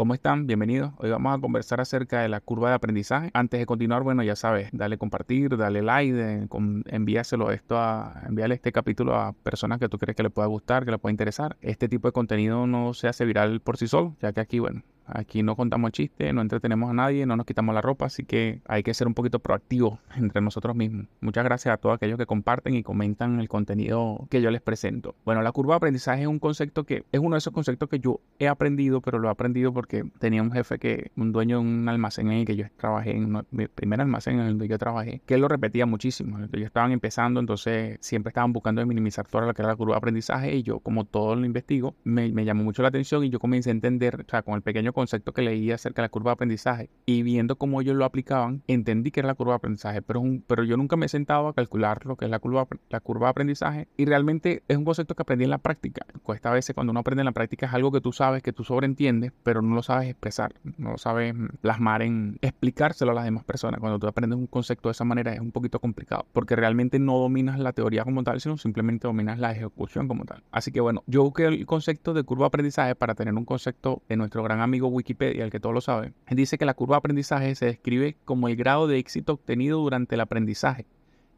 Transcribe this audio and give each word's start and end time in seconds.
¿Cómo 0.00 0.14
están? 0.14 0.46
Bienvenidos. 0.46 0.94
Hoy 0.96 1.10
vamos 1.10 1.36
a 1.36 1.38
conversar 1.42 1.78
acerca 1.78 2.22
de 2.22 2.30
la 2.30 2.40
curva 2.40 2.70
de 2.70 2.74
aprendizaje. 2.74 3.28
Antes 3.34 3.60
de 3.60 3.66
continuar, 3.66 4.02
bueno, 4.02 4.22
ya 4.22 4.34
sabes, 4.34 4.70
dale 4.72 4.96
compartir, 4.96 5.58
dale 5.58 5.82
like, 5.82 6.48
envíaselo 6.86 7.50
esto 7.50 7.76
a, 7.76 8.22
envíale 8.26 8.54
este 8.54 8.72
capítulo 8.72 9.14
a 9.14 9.34
personas 9.34 9.78
que 9.78 9.90
tú 9.90 9.98
crees 9.98 10.16
que 10.16 10.22
le 10.22 10.30
pueda 10.30 10.48
gustar, 10.48 10.86
que 10.86 10.92
le 10.92 10.96
pueda 10.96 11.10
interesar. 11.10 11.58
Este 11.60 11.86
tipo 11.86 12.08
de 12.08 12.12
contenido 12.12 12.66
no 12.66 12.94
se 12.94 13.08
hace 13.08 13.26
viral 13.26 13.60
por 13.60 13.76
sí 13.76 13.88
solo, 13.88 14.16
ya 14.22 14.32
que 14.32 14.40
aquí, 14.40 14.58
bueno, 14.58 14.84
Aquí 15.12 15.42
no 15.42 15.56
contamos 15.56 15.92
chistes, 15.92 16.32
no 16.32 16.40
entretenemos 16.40 16.90
a 16.90 16.92
nadie, 16.92 17.26
no 17.26 17.36
nos 17.36 17.46
quitamos 17.46 17.74
la 17.74 17.80
ropa, 17.80 18.06
así 18.06 18.24
que 18.24 18.60
hay 18.66 18.82
que 18.82 18.94
ser 18.94 19.06
un 19.06 19.14
poquito 19.14 19.38
proactivos 19.38 19.98
entre 20.16 20.40
nosotros 20.40 20.76
mismos. 20.76 21.06
Muchas 21.20 21.44
gracias 21.44 21.74
a 21.74 21.76
todos 21.76 21.96
aquellos 21.96 22.18
que 22.18 22.26
comparten 22.26 22.74
y 22.74 22.82
comentan 22.82 23.40
el 23.40 23.48
contenido 23.48 24.26
que 24.30 24.40
yo 24.40 24.50
les 24.50 24.60
presento. 24.60 25.14
Bueno, 25.24 25.42
la 25.42 25.52
curva 25.52 25.74
de 25.74 25.76
aprendizaje 25.78 26.22
es 26.22 26.28
un 26.28 26.38
concepto 26.38 26.84
que 26.84 27.04
es 27.12 27.20
uno 27.20 27.34
de 27.34 27.38
esos 27.38 27.52
conceptos 27.52 27.88
que 27.88 27.98
yo 27.98 28.20
he 28.38 28.48
aprendido, 28.48 29.00
pero 29.00 29.18
lo 29.18 29.28
he 29.28 29.30
aprendido 29.30 29.72
porque 29.72 30.04
tenía 30.18 30.42
un 30.42 30.52
jefe 30.52 30.78
que, 30.78 31.10
un 31.16 31.32
dueño 31.32 31.60
de 31.60 31.66
un 31.66 31.88
almacén 31.88 32.30
en 32.30 32.38
el 32.38 32.46
que 32.46 32.56
yo 32.56 32.66
trabajé, 32.76 33.16
en 33.16 33.44
mi 33.50 33.66
primer 33.68 34.00
almacén 34.00 34.40
en 34.40 34.46
el 34.46 34.58
que 34.58 34.68
yo 34.68 34.78
trabajé, 34.78 35.22
que 35.26 35.38
lo 35.38 35.48
repetía 35.48 35.86
muchísimo. 35.86 36.38
Ellos 36.38 36.66
estaban 36.66 36.92
empezando, 36.92 37.40
entonces 37.40 37.98
siempre 38.00 38.30
estaban 38.30 38.52
buscando 38.52 38.84
minimizar 38.86 39.26
toda 39.26 39.46
lo 39.46 39.54
que 39.54 39.62
era 39.62 39.70
la 39.70 39.76
curva 39.76 39.94
de 39.94 39.98
aprendizaje 39.98 40.54
y 40.54 40.62
yo, 40.62 40.80
como 40.80 41.04
todo 41.04 41.36
lo 41.36 41.44
investigo, 41.44 41.94
me, 42.04 42.30
me 42.30 42.44
llamó 42.44 42.64
mucho 42.64 42.82
la 42.82 42.88
atención 42.88 43.24
y 43.24 43.30
yo 43.30 43.38
comencé 43.38 43.70
a 43.70 43.72
entender, 43.72 44.24
o 44.26 44.30
sea, 44.30 44.42
con 44.42 44.54
el 44.54 44.62
pequeño 44.62 44.92
concepto 45.00 45.32
que 45.32 45.40
leí 45.40 45.72
acerca 45.72 46.02
de 46.02 46.04
la 46.04 46.10
curva 46.10 46.30
de 46.30 46.34
aprendizaje 46.34 46.90
y 47.06 47.22
viendo 47.22 47.56
cómo 47.56 47.80
ellos 47.80 47.96
lo 47.96 48.04
aplicaban, 48.04 48.62
entendí 48.66 49.10
que 49.10 49.20
era 49.20 49.28
la 49.28 49.34
curva 49.34 49.54
de 49.54 49.56
aprendizaje, 49.56 50.02
pero, 50.02 50.20
un, 50.20 50.44
pero 50.46 50.62
yo 50.62 50.76
nunca 50.76 50.96
me 50.96 51.06
he 51.06 51.08
sentado 51.08 51.48
a 51.48 51.54
calcular 51.54 52.04
lo 52.04 52.16
que 52.16 52.26
es 52.26 52.30
la 52.30 52.38
curva, 52.38 52.66
la 52.90 53.00
curva 53.00 53.28
de 53.28 53.30
aprendizaje 53.30 53.88
y 53.96 54.04
realmente 54.04 54.62
es 54.68 54.76
un 54.76 54.84
concepto 54.84 55.14
que 55.14 55.22
aprendí 55.22 55.44
en 55.44 55.50
la 55.50 55.58
práctica. 55.58 56.04
Cuesta 56.22 56.50
a 56.50 56.52
veces 56.52 56.74
cuando 56.74 56.90
uno 56.90 57.00
aprende 57.00 57.22
en 57.22 57.26
la 57.26 57.32
práctica 57.32 57.66
es 57.66 57.72
algo 57.72 57.90
que 57.90 58.02
tú 58.02 58.12
sabes, 58.12 58.42
que 58.42 58.52
tú 58.52 58.62
sobreentiendes, 58.62 59.32
pero 59.42 59.62
no 59.62 59.74
lo 59.74 59.82
sabes 59.82 60.10
expresar, 60.10 60.52
no 60.76 60.92
lo 60.92 60.98
sabes 60.98 61.34
plasmar 61.62 62.02
en 62.02 62.38
explicárselo 62.42 63.12
a 63.12 63.14
las 63.14 63.24
demás 63.24 63.44
personas. 63.44 63.80
Cuando 63.80 63.98
tú 63.98 64.06
aprendes 64.06 64.38
un 64.38 64.46
concepto 64.46 64.90
de 64.90 64.92
esa 64.92 65.04
manera 65.04 65.32
es 65.32 65.40
un 65.40 65.50
poquito 65.50 65.80
complicado 65.80 66.26
porque 66.32 66.56
realmente 66.56 66.98
no 66.98 67.18
dominas 67.18 67.58
la 67.58 67.72
teoría 67.72 68.04
como 68.04 68.22
tal, 68.22 68.40
sino 68.40 68.58
simplemente 68.58 69.08
dominas 69.08 69.38
la 69.38 69.52
ejecución 69.52 70.08
como 70.08 70.26
tal. 70.26 70.42
Así 70.50 70.72
que 70.72 70.80
bueno, 70.80 71.02
yo 71.06 71.22
busqué 71.22 71.46
el 71.46 71.64
concepto 71.64 72.12
de 72.12 72.22
curva 72.22 72.44
de 72.44 72.48
aprendizaje 72.48 72.94
para 72.94 73.14
tener 73.14 73.34
un 73.34 73.44
concepto 73.44 74.02
de 74.08 74.16
nuestro 74.16 74.42
gran 74.42 74.60
amigo 74.60 74.89
Wikipedia 74.90 75.44
el 75.44 75.50
que 75.50 75.60
todo 75.60 75.72
lo 75.72 75.80
sabe, 75.80 76.12
dice 76.30 76.58
que 76.58 76.64
la 76.64 76.74
curva 76.74 76.96
de 76.96 76.98
aprendizaje 76.98 77.54
se 77.54 77.66
describe 77.66 78.16
como 78.24 78.48
el 78.48 78.56
grado 78.56 78.86
de 78.86 78.98
éxito 78.98 79.34
obtenido 79.34 79.78
durante 79.78 80.14
el 80.14 80.20
aprendizaje 80.20 80.86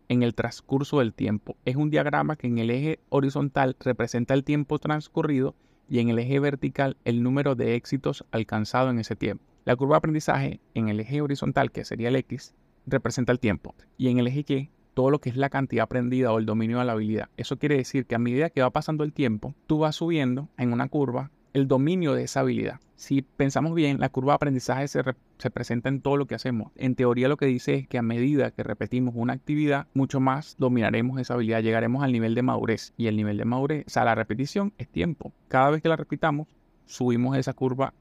en 0.09 0.23
el 0.23 0.35
transcurso 0.35 0.99
del 0.99 1.15
tiempo. 1.15 1.57
Es 1.65 1.77
un 1.77 1.91
diagrama 1.91 2.37
que 2.37 2.47
en 2.47 2.59
el 2.59 2.71
eje 2.71 3.01
horizontal 3.09 3.77
representa 3.81 4.35
el 4.35 4.45
tiempo 4.45 4.79
transcurrido 4.79 5.55
y 5.89 6.01
en 6.01 6.09
el 6.09 6.19
eje 6.19 6.39
vertical 6.39 6.97
el 7.05 7.23
número 7.23 7.55
de 7.55 7.75
éxitos 7.75 8.25
alcanzado 8.31 8.91
en 8.91 8.99
ese 8.99 9.17
tiempo. 9.17 9.45
La 9.65 9.77
curva 9.77 9.95
de 9.95 9.99
aprendizaje 9.99 10.61
en 10.75 10.89
el 10.89 11.01
eje 11.01 11.21
horizontal, 11.21 11.71
que 11.71 11.85
sería 11.85 12.09
el 12.09 12.17
X, 12.17 12.55
representa 12.87 13.33
el 13.33 13.39
tiempo 13.39 13.75
y 13.97 14.09
en 14.09 14.19
el 14.19 14.27
eje 14.27 14.45
Y 14.49 14.71
todo 14.95 15.11
lo 15.11 15.21
que 15.21 15.31
es 15.31 15.37
la 15.37 15.49
cantidad 15.49 15.85
aprendida 15.85 16.33
o 16.33 16.39
el 16.39 16.47
dominio 16.47 16.79
de 16.79 16.85
la 16.85 16.93
habilidad. 16.93 17.29
Eso 17.37 17.59
quiere 17.59 17.77
decir 17.77 18.07
que 18.07 18.15
a 18.15 18.19
medida 18.19 18.51
que 18.51 18.61
va 18.61 18.71
pasando 18.71 19.05
el 19.05 19.13
tiempo, 19.13 19.55
tú 19.67 19.79
vas 19.79 19.97
subiendo 19.97 20.49
en 20.59 20.73
una 20.73 20.89
curva 20.89 21.31
el 21.53 21.69
dominio 21.69 22.15
de 22.15 22.25
esa 22.25 22.41
habilidad. 22.41 22.81
Si 22.97 23.23
pensamos 23.23 23.75
bien, 23.75 23.99
la 23.99 24.09
curva 24.09 24.33
de 24.33 24.37
aprendizaje 24.37 24.87
se, 24.89 25.03
presenta 25.51 25.89
en 25.89 26.01
todo 26.01 26.17
lo 26.17 26.27
que 26.27 26.35
hacemos. 26.35 26.71
En 26.77 26.95
teoría 26.95 27.29
lo 27.29 27.37
que 27.37 27.47
dice 27.47 27.75
es 27.75 27.89
que 27.89 27.99
a 27.99 28.03
medida 28.03 28.53
que 28.53 28.63
repetimos 28.63 29.15
una 29.17 29.33
actividad, 29.33 29.89
mucho 29.93 30.21
más 30.21 30.55
dominaremos 30.59 31.21
esa 31.21 31.35
habilidad, 31.35 31.63
llegaremos 31.63 32.05
al 32.05 32.13
nivel 32.13 32.35
de 32.35 32.43
madurez. 32.43 32.95
Y 32.97 33.09
el 33.09 33.17
nivel 33.17 33.39
de 33.39 33.45
madurez, 33.45 33.85
o 33.87 33.91
sea, 33.91 34.05
la 34.05 34.15
repetición 34.15 34.73
es 34.79 34.89
tiempo. 34.89 35.33
Cada 35.49 35.71
vez 35.71 35.83
que 35.83 35.89
la 35.89 35.97
repitamos, 35.97 36.47
subimos 36.87 37.37
esa 37.37 37.55
curva 37.55 37.93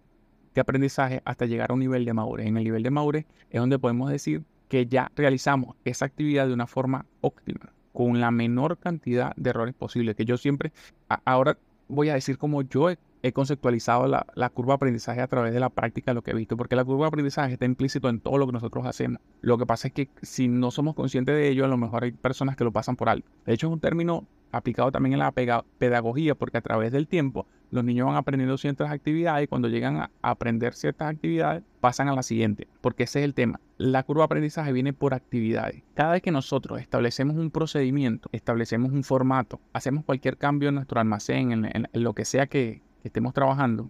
de 0.54 0.62
aprendizaje 0.62 1.22
hasta 1.26 1.46
llegar 1.46 1.72
a 1.72 1.74
un 1.74 1.80
nivel 1.80 2.06
de 2.06 2.14
madurez. 2.14 2.46
En 2.46 2.58
el 2.58 2.64
nivel 2.64 2.84
de 2.84 2.92
madurez 2.92 3.26
es 3.50 3.60
donde 3.60 3.80
podemos 3.80 4.12
decir 4.12 4.44
que 4.68 4.86
ya 4.86 5.12
realizamos 5.16 5.76
esa 5.84 6.06
actividad 6.06 6.48
de 6.48 6.54
una 6.54 6.68
forma 6.68 7.06
óptima, 7.22 7.74
con 7.92 8.22
la 8.22 8.32
menor 8.32 8.78
cantidad 8.78 9.36
de 9.36 9.50
errores 9.50 9.74
posibles. 9.74 10.16
Que 10.16 10.26
yo 10.26 10.38
siempre, 10.38 10.72
ahora 11.26 11.58
voy 11.88 12.10
a 12.10 12.14
decir 12.14 12.38
como 12.38 12.62
yo 12.62 12.90
he 12.90 12.98
he 13.24 13.32
conceptualizado 13.34 14.08
la, 14.08 14.50
curva 14.50 14.74
de 14.74 14.76
aprendizaje 14.76 15.22
a 15.22 15.28
través 15.28 15.54
de 15.54 15.60
la 15.60 15.70
práctica 15.70 16.12
de 16.12 16.16
lo 16.16 16.22
que 16.22 16.32
he 16.32 16.34
visto, 16.36 16.58
porque 16.58 16.76
la 16.76 16.84
curva 16.84 17.06
de 17.06 17.10
aprendizaje 17.10 17.54
está 17.54 17.66
implícito 17.66 18.10
en 18.10 18.20
todo 18.20 18.38
lo 18.38 18.48
que 18.48 18.54
nosotros 18.54 18.86
hacemos. 18.86 19.22
Lo 19.42 19.58
que 19.58 19.66
pasa 19.66 19.88
es 19.88 19.94
que 19.94 20.10
si 20.22 20.48
no 20.48 20.72
somos 20.72 20.96
conscientes 20.96 21.36
de 21.36 21.50
ello, 21.50 21.66
a 21.66 21.68
lo 21.68 21.78
mejor 21.78 22.04
hay 22.04 22.12
personas 22.12 22.56
que 22.56 22.64
lo 22.64 22.72
pasan 22.72 22.96
por 22.96 23.10
alto. 23.10 23.30
De 23.46 23.54
hecho, 23.54 23.68
es 23.68 23.74
un 23.74 23.80
término 23.80 24.26
aplicado 24.52 24.92
también 24.92 25.14
en 25.14 25.20
la 25.20 25.32
pedagogía, 25.32 26.36
porque 26.36 26.58
a 26.58 26.62
través 26.62 26.92
del 26.92 27.08
tiempo 27.08 27.48
los 27.70 27.86
niños 27.86 28.08
van 28.08 28.18
aprendiendo 28.18 28.58
ciertas 28.58 28.92
actividades 28.92 29.46
y 29.46 29.48
cuando 29.48 29.70
llegan 29.70 29.98
a 29.98 30.12
aprender 30.22 30.74
ciertas 30.74 31.10
actividades 31.10 31.64
pasan 31.80 32.10
a 32.10 32.16
la 32.16 32.22
siguiente, 32.22 32.68
porque 32.82 33.04
ese 33.04 33.20
es 33.20 33.26
el 33.26 33.34
tema. 33.34 33.62
La 33.78 34.04
curva 34.04 34.24
de 34.24 34.26
aprendizaje 34.26 34.74
viene 34.74 34.92
por 34.92 35.14
actividades. 35.14 35.82
Cada 35.94 36.12
vez 36.12 36.22
que 36.22 36.32
nosotros 36.32 36.82
establecemos 36.82 37.38
un 37.38 37.50
procedimiento, 37.50 38.30
establecemos 38.34 38.92
un 38.92 39.04
formato, 39.04 39.62
hacemos 39.74 40.04
cualquier 40.04 40.38
cambio 40.38 40.70
en 40.70 40.76
nuestro 40.76 41.00
almacén, 41.00 41.52
en 41.52 41.88
lo 41.94 42.14
que 42.14 42.26
sea 42.26 42.48
que, 42.48 42.82
estemos 43.08 43.34
trabajando, 43.34 43.90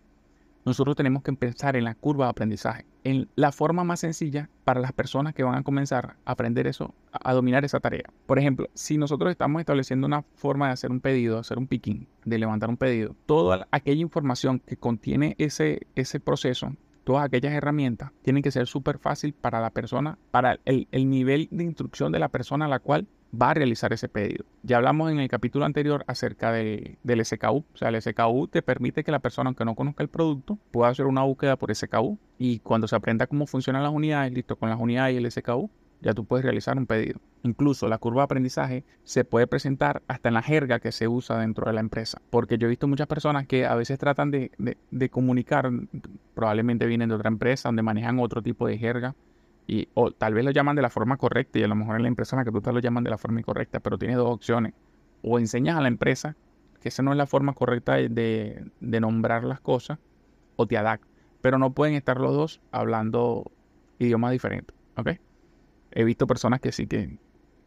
nosotros 0.63 0.95
tenemos 0.95 1.23
que 1.23 1.33
pensar 1.33 1.75
en 1.75 1.85
la 1.85 1.95
curva 1.95 2.25
de 2.25 2.31
aprendizaje, 2.31 2.85
en 3.03 3.27
la 3.35 3.51
forma 3.51 3.83
más 3.83 4.01
sencilla 4.01 4.49
para 4.63 4.79
las 4.79 4.91
personas 4.91 5.33
que 5.33 5.43
van 5.43 5.55
a 5.55 5.63
comenzar 5.63 6.17
a 6.23 6.31
aprender 6.31 6.67
eso, 6.67 6.93
a, 7.11 7.33
dominar 7.33 7.65
esa 7.65 7.79
tarea. 7.79 8.09
Por 8.27 8.37
ejemplo, 8.37 8.69
si 8.75 8.97
nosotros 8.97 9.31
estamos 9.31 9.59
estableciendo 9.59 10.05
una 10.05 10.23
forma 10.35 10.67
de 10.67 10.73
hacer 10.73 10.91
un 10.91 10.99
pedido, 10.99 11.39
hacer 11.39 11.57
un 11.57 11.67
picking, 11.67 12.07
de 12.25 12.37
levantar 12.37 12.69
un 12.69 12.77
pedido, 12.77 13.15
toda 13.25 13.67
aquella 13.71 14.01
información 14.01 14.59
que 14.59 14.77
contiene 14.77 15.35
ese, 15.39 15.87
ese 15.95 16.19
proceso, 16.19 16.75
todas 17.03 17.25
aquellas 17.25 17.53
herramientas, 17.53 18.11
tienen 18.21 18.43
que 18.43 18.51
ser 18.51 18.67
súper 18.67 18.99
fácil 18.99 19.33
para 19.33 19.61
la 19.61 19.71
persona, 19.71 20.19
para 20.29 20.59
el, 20.65 20.87
el 20.91 21.09
nivel 21.09 21.47
de 21.49 21.63
instrucción 21.63 22.11
de 22.11 22.19
la 22.19 22.29
persona 22.29 22.65
a 22.65 22.69
la 22.69 22.79
cual 22.79 23.07
va 23.39 23.51
a 23.51 23.53
realizar 23.53 23.93
ese 23.93 24.09
pedido. 24.09 24.45
Ya 24.63 24.77
hablamos 24.77 25.11
en 25.11 25.19
el 25.19 25.29
capítulo 25.29 25.65
anterior 25.65 26.03
acerca 26.07 26.51
de, 26.51 26.97
del 27.03 27.25
SKU. 27.25 27.65
O 27.73 27.77
sea, 27.77 27.89
el 27.89 28.01
SKU 28.01 28.47
te 28.47 28.61
permite 28.61 29.03
que 29.03 29.11
la 29.11 29.19
persona, 29.19 29.49
aunque 29.49 29.65
no 29.65 29.75
conozca 29.75 30.03
el 30.03 30.09
producto, 30.09 30.57
pueda 30.71 30.89
hacer 30.89 31.05
una 31.05 31.23
búsqueda 31.23 31.55
por 31.55 31.73
SKU. 31.73 32.17
Y 32.37 32.59
cuando 32.59 32.87
se 32.87 32.95
aprenda 32.95 33.27
cómo 33.27 33.47
funcionan 33.47 33.83
las 33.83 33.93
unidades, 33.93 34.33
listo, 34.33 34.55
con 34.55 34.69
las 34.69 34.79
unidades 34.79 35.15
y 35.15 35.17
el 35.17 35.31
SKU, 35.31 35.69
ya 36.01 36.13
tú 36.13 36.25
puedes 36.25 36.43
realizar 36.43 36.77
un 36.77 36.87
pedido. 36.87 37.19
Incluso 37.43 37.87
la 37.87 37.99
curva 37.99 38.21
de 38.21 38.25
aprendizaje 38.25 38.83
se 39.03 39.23
puede 39.23 39.47
presentar 39.47 40.01
hasta 40.07 40.29
en 40.29 40.33
la 40.33 40.41
jerga 40.41 40.79
que 40.79 40.91
se 40.91 41.07
usa 41.07 41.39
dentro 41.39 41.67
de 41.67 41.73
la 41.73 41.79
empresa. 41.79 42.21
Porque 42.29 42.57
yo 42.57 42.67
he 42.67 42.69
visto 42.69 42.87
muchas 42.87 43.07
personas 43.07 43.47
que 43.47 43.65
a 43.65 43.75
veces 43.75 43.99
tratan 43.99 44.31
de, 44.31 44.51
de 44.89 45.09
comunicar, 45.09 45.69
probablemente 46.33 46.87
vienen 46.87 47.09
de 47.09 47.15
otra 47.15 47.29
empresa 47.29 47.69
donde 47.69 47.83
manejan 47.83 48.19
otro 48.19 48.41
tipo 48.41 48.67
de 48.67 48.77
jerga 48.77 49.15
y, 49.71 49.87
o 49.93 50.11
tal 50.11 50.33
vez 50.33 50.43
lo 50.43 50.51
llaman 50.51 50.75
de 50.75 50.81
la 50.81 50.89
forma 50.89 51.15
correcta 51.15 51.57
y 51.57 51.63
a 51.63 51.67
lo 51.69 51.75
mejor 51.75 51.95
en 51.95 52.01
la 52.01 52.09
empresa 52.09 52.35
en 52.35 52.39
la 52.39 52.43
que 52.43 52.51
tú 52.51 52.57
estás 52.57 52.73
lo 52.73 52.81
llaman 52.81 53.05
de 53.05 53.09
la 53.09 53.17
forma 53.17 53.39
incorrecta, 53.39 53.79
pero 53.79 53.97
tienes 53.97 54.17
dos 54.17 54.27
opciones. 54.27 54.73
O 55.21 55.39
enseñas 55.39 55.77
a 55.77 55.81
la 55.81 55.87
empresa 55.87 56.35
que 56.81 56.89
esa 56.89 57.03
no 57.03 57.11
es 57.11 57.17
la 57.17 57.25
forma 57.25 57.53
correcta 57.53 57.93
de, 57.93 58.69
nombrar 58.81 59.45
las 59.45 59.61
cosas, 59.61 59.97
o 60.57 60.67
te 60.67 60.77
adaptas. 60.77 61.09
Pero 61.39 61.57
no 61.57 61.71
pueden 61.71 61.95
estar 61.95 62.19
los 62.19 62.33
dos 62.33 62.59
hablando 62.71 63.49
idiomas 63.97 64.33
diferentes. 64.33 64.75
¿Ok? 64.97 65.11
He 65.91 66.03
visto 66.03 66.27
personas 66.27 66.59
que 66.59 66.73
sí 66.73 66.85
que, 66.85 67.17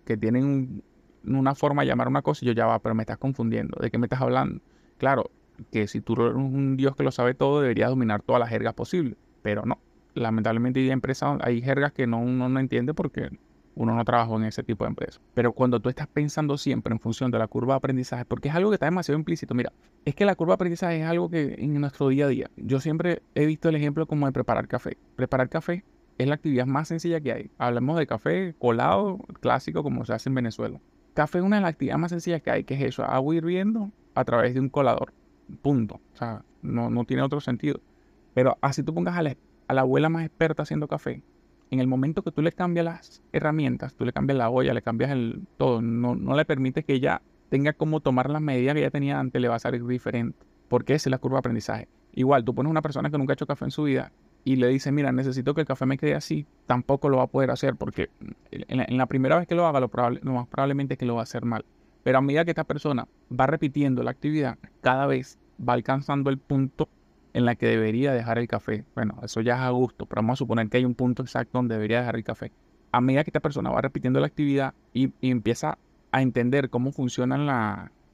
que 0.04 0.18
tienen 0.18 0.82
una 1.24 1.54
forma 1.54 1.82
de 1.82 1.88
llamar 1.88 2.08
una 2.08 2.20
cosa 2.20 2.44
y 2.44 2.48
yo 2.48 2.52
ya 2.52 2.66
va, 2.66 2.80
pero 2.80 2.94
me 2.94 3.04
estás 3.04 3.16
confundiendo. 3.16 3.78
¿De 3.80 3.90
qué 3.90 3.96
me 3.96 4.04
estás 4.04 4.20
hablando? 4.20 4.60
Claro, 4.98 5.30
que 5.72 5.86
si 5.86 6.02
tú 6.02 6.20
eres 6.20 6.34
un 6.34 6.76
Dios 6.76 6.96
que 6.96 7.02
lo 7.02 7.12
sabe 7.12 7.32
todo, 7.32 7.62
deberías 7.62 7.88
dominar 7.88 8.20
todas 8.20 8.40
las 8.40 8.50
jergas 8.50 8.74
posibles, 8.74 9.16
pero 9.40 9.64
no 9.64 9.78
lamentablemente 10.14 10.80
hay 10.80 10.90
empresas, 10.90 11.38
hay 11.42 11.60
jergas 11.62 11.92
que 11.92 12.06
no, 12.06 12.18
uno 12.18 12.48
no 12.48 12.60
entiende 12.60 12.94
porque 12.94 13.30
uno 13.76 13.94
no 13.94 14.04
trabajó 14.04 14.36
en 14.36 14.44
ese 14.44 14.62
tipo 14.62 14.84
de 14.84 14.90
empresa. 14.90 15.20
Pero 15.34 15.52
cuando 15.52 15.80
tú 15.80 15.88
estás 15.88 16.06
pensando 16.06 16.56
siempre 16.56 16.92
en 16.92 17.00
función 17.00 17.30
de 17.30 17.38
la 17.38 17.48
curva 17.48 17.74
de 17.74 17.78
aprendizaje, 17.78 18.24
porque 18.24 18.48
es 18.48 18.54
algo 18.54 18.70
que 18.70 18.74
está 18.74 18.86
demasiado 18.86 19.18
implícito, 19.18 19.54
mira, 19.54 19.72
es 20.04 20.14
que 20.14 20.24
la 20.24 20.34
curva 20.34 20.52
de 20.52 20.56
aprendizaje 20.56 21.00
es 21.00 21.06
algo 21.06 21.28
que 21.28 21.56
en 21.58 21.80
nuestro 21.80 22.08
día 22.08 22.26
a 22.26 22.28
día, 22.28 22.50
yo 22.56 22.80
siempre 22.80 23.22
he 23.34 23.46
visto 23.46 23.68
el 23.68 23.76
ejemplo 23.76 24.06
como 24.06 24.26
de 24.26 24.32
preparar 24.32 24.68
café. 24.68 24.96
Preparar 25.16 25.48
café 25.48 25.84
es 26.18 26.28
la 26.28 26.34
actividad 26.34 26.66
más 26.66 26.88
sencilla 26.88 27.20
que 27.20 27.32
hay. 27.32 27.50
Hablamos 27.58 27.98
de 27.98 28.06
café 28.06 28.54
colado, 28.58 29.18
clásico, 29.40 29.82
como 29.82 30.04
se 30.04 30.12
hace 30.12 30.28
en 30.28 30.36
Venezuela. 30.36 30.80
Café 31.14 31.38
es 31.38 31.44
una 31.44 31.56
de 31.56 31.62
las 31.62 31.70
actividades 31.70 32.00
más 32.00 32.10
sencillas 32.10 32.42
que 32.42 32.50
hay, 32.50 32.64
que 32.64 32.74
es 32.74 32.82
eso, 32.82 33.04
agua 33.04 33.34
hirviendo 33.34 33.90
a 34.14 34.24
través 34.24 34.54
de 34.54 34.60
un 34.60 34.68
colador. 34.68 35.12
Punto. 35.62 36.00
O 36.14 36.16
sea, 36.16 36.44
no, 36.62 36.90
no 36.90 37.04
tiene 37.04 37.22
otro 37.22 37.40
sentido. 37.40 37.80
Pero 38.34 38.58
así 38.60 38.82
tú 38.82 38.94
pongas 38.94 39.16
a 39.16 39.22
la 39.22 39.36
a 39.68 39.74
la 39.74 39.82
abuela 39.82 40.08
más 40.08 40.24
experta 40.24 40.62
haciendo 40.62 40.88
café, 40.88 41.22
en 41.70 41.80
el 41.80 41.86
momento 41.86 42.22
que 42.22 42.30
tú 42.30 42.42
le 42.42 42.52
cambias 42.52 42.84
las 42.84 43.22
herramientas, 43.32 43.94
tú 43.94 44.04
le 44.04 44.12
cambias 44.12 44.38
la 44.38 44.50
olla, 44.50 44.74
le 44.74 44.82
cambias 44.82 45.10
el 45.10 45.42
todo, 45.56 45.82
no, 45.82 46.14
no 46.14 46.36
le 46.36 46.44
permite 46.44 46.84
que 46.84 46.94
ella 46.94 47.22
tenga 47.48 47.72
como 47.72 48.00
tomar 48.00 48.30
las 48.30 48.42
medidas 48.42 48.74
que 48.74 48.80
ella 48.80 48.90
tenía 48.90 49.18
antes, 49.18 49.40
le 49.40 49.48
va 49.48 49.56
a 49.56 49.60
salir 49.60 49.84
diferente. 49.86 50.38
Porque 50.68 50.94
esa 50.94 51.08
es 51.08 51.10
la 51.10 51.18
curva 51.18 51.36
de 51.36 51.40
aprendizaje. 51.40 51.88
Igual, 52.14 52.44
tú 52.44 52.54
pones 52.54 52.70
una 52.70 52.82
persona 52.82 53.10
que 53.10 53.18
nunca 53.18 53.32
ha 53.32 53.34
hecho 53.34 53.46
café 53.46 53.64
en 53.64 53.70
su 53.70 53.84
vida 53.84 54.12
y 54.44 54.56
le 54.56 54.68
dices, 54.68 54.92
mira, 54.92 55.10
necesito 55.10 55.54
que 55.54 55.62
el 55.62 55.66
café 55.66 55.86
me 55.86 55.96
quede 55.96 56.14
así, 56.14 56.46
tampoco 56.66 57.08
lo 57.08 57.18
va 57.18 57.24
a 57.24 57.26
poder 57.28 57.50
hacer 57.50 57.76
porque 57.76 58.10
en 58.50 58.96
la, 58.96 59.06
primera 59.06 59.38
vez 59.38 59.48
que 59.48 59.54
lo 59.54 59.66
haga, 59.66 59.80
lo, 59.80 59.88
probable, 59.88 60.20
lo 60.22 60.32
más 60.32 60.46
probablemente 60.46 60.94
es 60.94 60.98
que 60.98 61.06
lo 61.06 61.14
va 61.14 61.20
a 61.20 61.24
hacer 61.24 61.44
mal. 61.44 61.64
Pero 62.02 62.18
a 62.18 62.20
medida 62.20 62.44
que 62.44 62.50
esta 62.50 62.64
persona 62.64 63.08
va 63.32 63.46
repitiendo 63.46 64.02
la 64.02 64.10
actividad, 64.10 64.58
cada 64.82 65.06
vez 65.06 65.38
va 65.66 65.72
alcanzando 65.72 66.28
el 66.30 66.38
punto 66.38 66.88
en 67.34 67.44
la 67.44 67.56
que 67.56 67.66
debería 67.66 68.12
dejar 68.12 68.38
el 68.38 68.48
café. 68.48 68.84
Bueno, 68.94 69.18
eso 69.22 69.40
ya 69.40 69.56
es 69.56 69.60
a 69.60 69.70
gusto, 69.70 70.06
pero 70.06 70.22
vamos 70.22 70.34
a 70.34 70.38
suponer 70.38 70.68
que 70.68 70.78
hay 70.78 70.84
un 70.84 70.94
punto 70.94 71.22
exacto 71.22 71.58
donde 71.58 71.74
debería 71.74 71.98
dejar 71.98 72.16
el 72.16 72.24
café. 72.24 72.52
A 72.92 73.00
medida 73.00 73.24
que 73.24 73.30
esta 73.30 73.40
persona 73.40 73.70
va 73.70 73.80
repitiendo 73.80 74.20
la 74.20 74.26
actividad 74.26 74.72
y, 74.92 75.12
empieza 75.20 75.76
a 76.12 76.22
entender 76.22 76.70
cómo 76.70 76.92
funcionan 76.92 77.44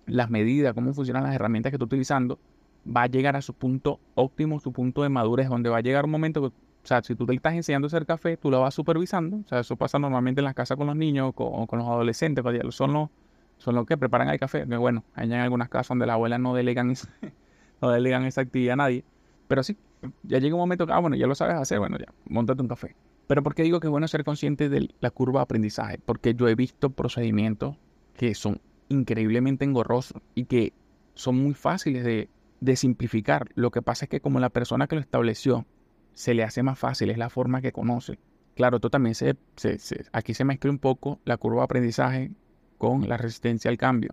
las 0.06 0.30
medidas, 0.30 0.72
cómo 0.72 0.94
funcionan 0.94 1.22
las 1.24 1.34
herramientas 1.34 1.70
que 1.70 1.76
está 1.76 1.84
utilizando, 1.84 2.38
va 2.84 3.02
a 3.02 3.06
llegar 3.06 3.36
a 3.36 3.42
su 3.42 3.52
punto 3.52 4.00
óptimo, 4.14 4.58
su 4.58 4.72
punto 4.72 5.02
de 5.02 5.10
madurez, 5.10 5.50
donde 5.50 5.68
va 5.68 5.76
a 5.76 5.82
llegar 5.82 6.06
un 6.06 6.10
momento 6.10 6.40
que, 6.40 6.46
o 6.46 6.86
sea, 6.86 7.02
si 7.02 7.14
tú 7.14 7.26
te 7.26 7.34
estás 7.34 7.52
enseñando 7.52 7.86
a 7.86 7.88
hacer 7.88 8.06
café, 8.06 8.38
tú 8.38 8.50
lo 8.50 8.62
vas 8.62 8.72
supervisando. 8.72 9.36
O 9.44 9.48
sea, 9.48 9.60
eso 9.60 9.76
pasa 9.76 9.98
normalmente 9.98 10.40
en 10.40 10.46
las 10.46 10.54
casas 10.54 10.78
con 10.78 10.86
los 10.86 10.96
niños 10.96 11.34
o 11.36 11.66
con, 11.66 11.78
los 11.78 11.88
adolescentes, 11.88 12.42
son 12.70 12.94
los, 12.94 13.10
son 13.58 13.74
los 13.74 13.84
que 13.84 13.98
preparan 13.98 14.30
el 14.30 14.38
café. 14.38 14.66
Que 14.66 14.76
bueno, 14.78 15.04
hay 15.14 15.26
en 15.26 15.34
algunas 15.34 15.68
casas 15.68 15.88
donde 15.88 16.06
la 16.06 16.14
abuela 16.14 16.38
no 16.38 16.54
delegan 16.54 16.94
no 17.80 17.90
delegan 17.90 18.24
esa 18.24 18.42
actividad 18.42 18.74
a 18.74 18.76
nadie. 18.76 19.04
Pero 19.48 19.62
sí, 19.62 19.76
ya 20.22 20.38
llega 20.38 20.54
un 20.54 20.60
momento 20.60 20.86
que, 20.86 20.92
ah, 20.92 20.98
bueno, 20.98 21.16
ya 21.16 21.26
lo 21.26 21.34
sabes 21.34 21.56
hacer, 21.56 21.78
bueno, 21.78 21.98
ya, 21.98 22.06
montate 22.28 22.62
un 22.62 22.68
café. 22.68 22.94
Pero 23.26 23.42
¿por 23.42 23.54
qué 23.54 23.62
digo 23.62 23.80
que 23.80 23.86
es 23.86 23.90
bueno 23.90 24.08
ser 24.08 24.24
consciente 24.24 24.68
de 24.68 24.88
la 25.00 25.10
curva 25.10 25.40
de 25.40 25.44
aprendizaje? 25.44 25.98
Porque 26.04 26.34
yo 26.34 26.48
he 26.48 26.54
visto 26.54 26.90
procedimientos 26.90 27.76
que 28.14 28.34
son 28.34 28.60
increíblemente 28.88 29.64
engorrosos 29.64 30.20
y 30.34 30.46
que 30.46 30.72
son 31.14 31.36
muy 31.36 31.54
fáciles 31.54 32.04
de, 32.04 32.28
de 32.60 32.76
simplificar. 32.76 33.48
Lo 33.54 33.70
que 33.70 33.82
pasa 33.82 34.06
es 34.06 34.08
que 34.08 34.20
como 34.20 34.40
la 34.40 34.50
persona 34.50 34.86
que 34.86 34.96
lo 34.96 35.00
estableció 35.00 35.64
se 36.12 36.34
le 36.34 36.42
hace 36.42 36.62
más 36.62 36.78
fácil, 36.78 37.10
es 37.10 37.18
la 37.18 37.30
forma 37.30 37.62
que 37.62 37.72
conoce. 37.72 38.18
Claro, 38.56 38.76
esto 38.76 38.90
también 38.90 39.14
se, 39.14 39.36
se, 39.56 39.78
se, 39.78 40.04
aquí 40.12 40.34
se 40.34 40.44
mezcla 40.44 40.70
un 40.70 40.78
poco 40.78 41.20
la 41.24 41.36
curva 41.36 41.60
de 41.60 41.64
aprendizaje 41.64 42.32
con 42.78 43.08
la 43.08 43.16
resistencia 43.16 43.70
al 43.70 43.78
cambio. 43.78 44.10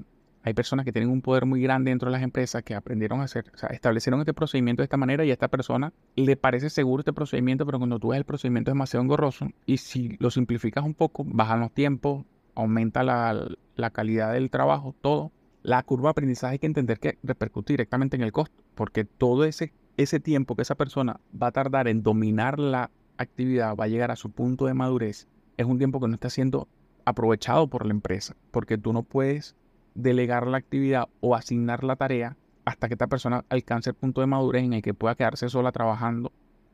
Hay 0.48 0.54
personas 0.54 0.86
que 0.86 0.94
tienen 0.94 1.10
un 1.10 1.22
poder 1.22 1.46
muy 1.46 1.62
grande 1.62 1.92
dentro 1.92 2.10
de 2.10 2.14
las 2.14 2.24
empresas 2.24 2.64
que 2.64 2.74
aprendieron 2.74 3.20
a 3.20 3.26
hacer, 3.26 3.52
o 3.54 3.58
sea, 3.58 3.68
establecieron 3.68 4.22
este 4.22 4.34
procedimiento 4.34 4.82
de 4.82 4.86
esta 4.86 4.96
manera 4.96 5.26
y 5.26 5.30
a 5.30 5.34
esta 5.34 5.50
persona 5.50 5.92
le 6.16 6.38
parece 6.38 6.70
seguro 6.70 7.02
este 7.02 7.12
procedimiento, 7.12 7.66
pero 7.66 7.80
cuando 7.80 8.00
tú 8.00 8.08
ves 8.12 8.18
el 8.20 8.24
procedimiento 8.24 8.72
es 8.72 8.76
demasiado 8.76 9.04
engorroso 9.04 9.50
y 9.66 9.76
si 9.76 10.16
lo 10.22 10.32
simplificas 10.32 10.86
un 10.86 10.94
poco, 10.94 11.26
bajan 11.28 11.60
los 11.60 11.74
tiempos, 11.74 12.24
aumenta 12.56 13.04
la, 13.04 13.46
la 13.76 13.90
calidad 13.90 14.32
del 14.32 14.50
trabajo, 14.50 14.96
todo. 15.02 15.34
La 15.64 15.84
curva 15.84 16.08
de 16.08 16.12
aprendizaje 16.12 16.54
hay 16.54 16.60
que 16.60 16.68
entender 16.68 16.98
que 16.98 17.18
repercute 17.24 17.74
directamente 17.74 18.16
en 18.16 18.22
el 18.22 18.32
costo, 18.32 18.64
porque 18.74 19.04
todo 19.04 19.44
ese, 19.44 19.74
ese 19.98 20.22
tiempo 20.22 20.56
que 20.56 20.62
esa 20.62 20.76
persona 20.76 21.20
va 21.34 21.48
a 21.48 21.52
tardar 21.52 21.90
en 21.90 22.04
dominar 22.04 22.58
la 22.58 22.90
actividad, 23.18 23.76
va 23.76 23.84
a 23.84 23.90
llegar 23.90 24.12
a 24.12 24.16
su 24.16 24.32
punto 24.32 24.66
de 24.68 24.74
madurez, 24.74 25.28
es 25.58 25.66
un 25.66 25.78
tiempo 25.78 26.00
que 26.00 26.08
no 26.08 26.14
está 26.14 26.30
siendo 26.30 26.70
aprovechado 27.04 27.68
por 27.68 27.86
la 27.86 27.92
empresa, 27.92 28.38
porque 28.52 28.78
tú 28.78 28.94
no 28.94 29.04
puedes 29.04 29.58
delegar 29.98 30.46
la 30.48 30.58
actividad 30.58 31.10
o 31.20 31.36
asignar 31.36 31.84
la 31.84 31.96
tarea 31.96 32.38
hasta 32.66 32.88
que 32.88 32.94
esta 32.94 33.08
persona 33.08 33.44
alcance 33.50 33.90
el 33.90 33.96
punto 33.96 34.22
de 34.22 34.28
madurez 34.28 34.64
en 34.64 34.74
el 34.74 34.82
que 34.82 34.94
pueda 34.94 35.16
quedarse 35.16 35.50
sola 35.50 35.72
trabajando 35.72 36.32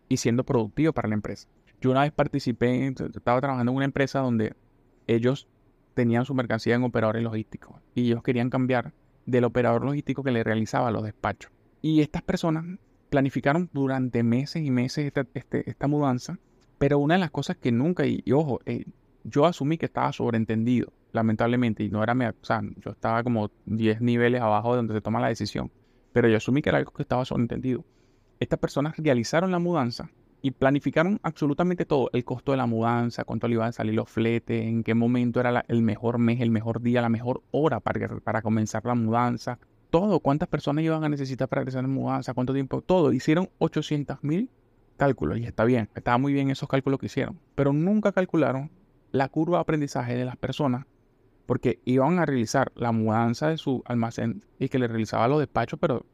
y 0.09 0.17
siendo 0.17 0.43
productivo 0.43 0.91
para 0.91 1.07
la 1.07 1.15
empresa. 1.15 1.47
Yo 1.81 1.91
una 1.91 2.01
vez 2.01 2.11
participé, 2.11 2.87
estaba 2.87 3.39
trabajando 3.39 3.71
en 3.71 3.75
una 3.75 3.85
empresa 3.85 4.19
donde 4.19 4.53
ellos 5.07 5.47
tenían 5.93 6.25
su 6.25 6.33
mercancía 6.33 6.75
en 6.75 6.83
operadores 6.83 7.23
logísticos 7.23 7.77
y 7.95 8.07
ellos 8.07 8.23
querían 8.23 8.49
cambiar 8.49 8.93
del 9.25 9.45
operador 9.45 9.85
logístico 9.85 10.23
que 10.23 10.31
le 10.31 10.43
realizaba 10.43 10.91
los 10.91 11.03
despachos. 11.03 11.51
Y 11.81 12.01
estas 12.01 12.23
personas 12.23 12.65
planificaron 13.09 13.69
durante 13.73 14.23
meses 14.23 14.63
y 14.65 14.71
meses 14.71 15.05
esta, 15.05 15.25
este, 15.33 15.69
esta 15.69 15.87
mudanza, 15.87 16.39
pero 16.77 16.99
una 16.99 17.13
de 17.13 17.21
las 17.21 17.31
cosas 17.31 17.55
que 17.55 17.71
nunca, 17.71 18.05
y, 18.05 18.23
ojo, 18.33 18.59
eh, 18.65 18.85
yo 19.23 19.45
asumí 19.45 19.77
que 19.77 19.85
estaba 19.85 20.11
sobreentendido 20.11 20.91
lamentablemente, 21.13 21.83
y 21.83 21.89
no 21.89 22.03
era, 22.03 22.13
o 22.13 22.45
sea, 22.45 22.61
yo 22.77 22.91
estaba 22.91 23.23
como 23.23 23.51
10 23.65 24.01
niveles 24.01 24.41
abajo 24.41 24.71
de 24.71 24.77
donde 24.77 24.93
se 24.95 25.01
toma 25.01 25.21
la 25.21 25.27
decisión, 25.27 25.71
pero 26.11 26.27
yo 26.27 26.37
asumí 26.37 26.61
que 26.61 26.69
era 26.69 26.79
algo 26.79 26.91
que 26.91 27.03
estaba 27.03 27.23
sobreentendido. 27.23 27.85
Estas 28.39 28.59
personas 28.59 28.97
realizaron 28.97 29.51
la 29.51 29.59
mudanza 29.59 30.09
y 30.41 30.51
planificaron 30.51 31.19
absolutamente 31.23 31.85
todo, 31.85 32.09
el 32.13 32.25
costo 32.25 32.51
de 32.51 32.57
la 32.57 32.65
mudanza, 32.65 33.23
cuánto 33.23 33.47
le 33.47 33.53
iban 33.53 33.69
a 33.69 33.71
salir 33.71 33.93
los 33.93 34.09
fletes, 34.09 34.65
en 34.65 34.83
qué 34.83 34.95
momento 34.95 35.39
era 35.39 35.63
el 35.67 35.81
mejor 35.83 36.17
mes, 36.17 36.41
el 36.41 36.51
mejor 36.51 36.81
día, 36.81 37.01
la 37.01 37.09
mejor 37.09 37.43
hora 37.51 37.79
para, 37.79 38.19
para 38.19 38.41
comenzar 38.41 38.83
la 38.83 38.95
mudanza, 38.95 39.59
todo, 39.91 40.19
cuántas 40.19 40.49
personas 40.49 40.83
iban 40.83 41.03
a 41.03 41.09
necesitar 41.09 41.47
para 41.47 41.61
realizar 41.61 41.83
la 41.83 41.87
mudanza, 41.87 42.33
cuánto 42.33 42.53
tiempo, 42.53 42.81
todo. 42.81 43.13
Hicieron 43.13 43.49
800 43.59 44.23
mil 44.23 44.49
cálculos 44.97 45.37
y 45.37 45.45
está 45.45 45.63
bien, 45.63 45.89
estaba 45.95 46.17
muy 46.17 46.33
bien 46.33 46.49
esos 46.49 46.67
cálculos 46.67 46.99
que 46.99 47.05
hicieron, 47.05 47.39
pero 47.55 47.71
nunca 47.71 48.11
calcularon 48.11 48.71
la 49.13 49.29
curva 49.29 49.59
de 49.59 49.61
aprendizaje 49.61 50.15
de 50.15 50.25
las 50.25 50.35
personas 50.35 50.85
porque 51.45 51.79
iban 51.85 52.19
a 52.19 52.25
realizar 52.25 52.71
la 52.75 52.91
mudanza 52.91 53.49
de 53.49 53.57
su 53.57 53.83
almacén 53.85 54.43
y 54.59 54.69
que 54.69 54.79
le 54.79 54.87
realizaba 54.87 55.27
los 55.27 55.39
despachos, 55.39 55.79
pero 55.79 56.05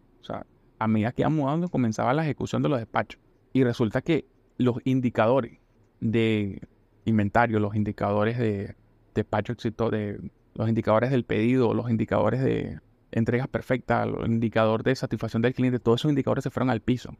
a 0.80 0.88
medida 0.88 1.12
que 1.13 1.22
iban 1.22 1.36
mudando 1.36 1.69
comenzaba 1.69 2.13
la 2.13 2.24
ejecución 2.24 2.62
de 2.62 2.69
los 2.69 2.80
despachos. 2.80 3.22
Y 3.54 3.63
resulta 3.63 4.01
que 4.01 4.25
los 4.57 4.78
indicadores 4.84 5.60
de 6.01 6.62
inventario, 7.06 7.60
los 7.60 7.75
indicadores 7.75 8.38
de 8.38 8.75
despacho 9.16 9.54
éxito, 9.54 9.90
de 9.90 10.19
los 10.56 10.68
indicadores 10.68 11.10
del 11.12 11.24
pedido, 11.24 11.74
los 11.74 11.90
indicadores 11.90 12.42
de 12.42 12.80
entregas 13.12 13.48
perfectas, 13.48 14.07
los 14.07 14.28
indicadores 14.28 14.84
de 14.84 14.95
satisfacción 14.95 15.42
del 15.42 15.54
cliente, 15.54 15.80
todos 15.80 16.02
esos 16.02 16.10
indicadores 16.10 16.44
se 16.44 16.50
fueron 16.50 16.69
al 16.69 16.81
piso. 16.81 17.16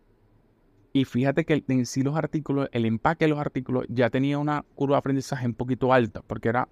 Y 0.92 1.06
fíjate 1.06 1.46
que 1.46 1.64
en 1.68 1.86
sí 1.86 2.02
los 2.02 2.16
artículos, 2.16 2.68
el 2.72 2.86
empaque 2.86 3.26
de 3.26 3.30
los 3.30 3.40
artículos 3.40 3.86
ya 3.90 4.10
tenía 4.10 4.40
una 4.40 4.66
curva 4.76 4.96
de 4.96 5.00
aprendizaje 5.00 5.46
un 5.46 5.54
poquito 5.54 5.94
alta, 5.94 6.22
porque 6.26 6.50
era 6.50 6.68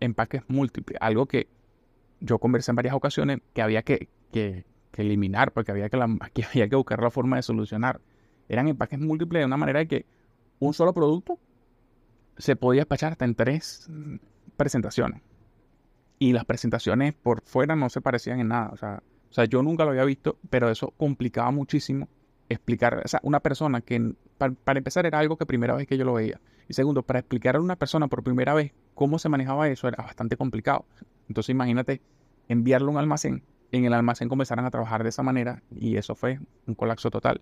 empaques 0.00 0.42
múltiples, 0.48 0.98
algo 1.00 1.26
que 1.26 1.46
yo 2.20 2.38
conversé 2.38 2.72
en 2.72 2.76
varias 2.76 2.94
ocasiones 2.94 3.40
que 3.52 3.60
había 3.60 3.82
que, 3.82 4.08
eliminar, 4.96 5.52
porque 5.52 5.72
había 5.72 5.88
que, 6.34 6.44
había 6.44 6.68
que 6.68 6.76
buscar 6.76 7.02
la 7.02 7.10
forma 7.10 7.36
de 7.36 7.42
solucionar. 7.42 8.00
Eran 8.48 8.68
empaques 8.68 8.98
múltiples 8.98 9.40
de 9.40 9.46
una 9.46 9.56
manera 9.56 9.80
de 9.80 9.88
que 9.88 10.06
un 10.58 10.74
solo 10.74 10.92
producto 10.92 11.38
se 12.36 12.56
podía 12.56 12.82
despachar 12.82 13.12
hasta 13.12 13.24
en 13.24 13.34
tres 13.34 13.88
presentaciones. 14.56 15.22
Y 16.18 16.32
las 16.32 16.44
presentaciones 16.44 17.14
por 17.14 17.42
fuera 17.42 17.76
no 17.76 17.88
se 17.88 18.00
parecían 18.00 18.40
en 18.40 18.48
nada. 18.48 18.70
O 18.72 18.76
sea, 18.76 19.02
o 19.30 19.32
sea, 19.32 19.44
yo 19.44 19.62
nunca 19.62 19.84
lo 19.84 19.90
había 19.90 20.04
visto, 20.04 20.38
pero 20.50 20.70
eso 20.70 20.92
complicaba 20.96 21.50
muchísimo 21.50 22.08
explicar. 22.50 23.00
O 23.02 23.08
sea, 23.08 23.20
una 23.22 23.40
persona 23.40 23.80
que, 23.80 24.14
para 24.38 24.78
empezar, 24.78 25.06
era 25.06 25.18
algo 25.18 25.36
que 25.36 25.46
primera 25.46 25.74
vez 25.74 25.86
que 25.86 25.96
yo 25.96 26.04
lo 26.04 26.14
veía. 26.14 26.40
Y 26.68 26.74
segundo, 26.74 27.02
para 27.02 27.20
explicar 27.20 27.56
a 27.56 27.60
una 27.60 27.76
persona 27.76 28.08
por 28.08 28.22
primera 28.22 28.54
vez 28.54 28.72
cómo 28.94 29.18
se 29.18 29.28
manejaba 29.28 29.68
eso 29.68 29.88
era 29.88 30.02
bastante 30.04 30.36
complicado. 30.36 30.84
Entonces 31.28 31.50
imagínate 31.50 32.02
enviarlo 32.48 32.88
a 32.88 32.90
un 32.92 32.98
almacén, 32.98 33.42
en 33.72 33.84
el 33.84 33.92
almacén 33.92 34.28
comenzaran 34.28 34.64
a 34.64 34.70
trabajar 34.70 35.02
de 35.02 35.08
esa 35.08 35.22
manera 35.22 35.62
y 35.70 35.96
eso 35.96 36.14
fue 36.14 36.40
un 36.66 36.74
colapso 36.74 37.10
total. 37.10 37.40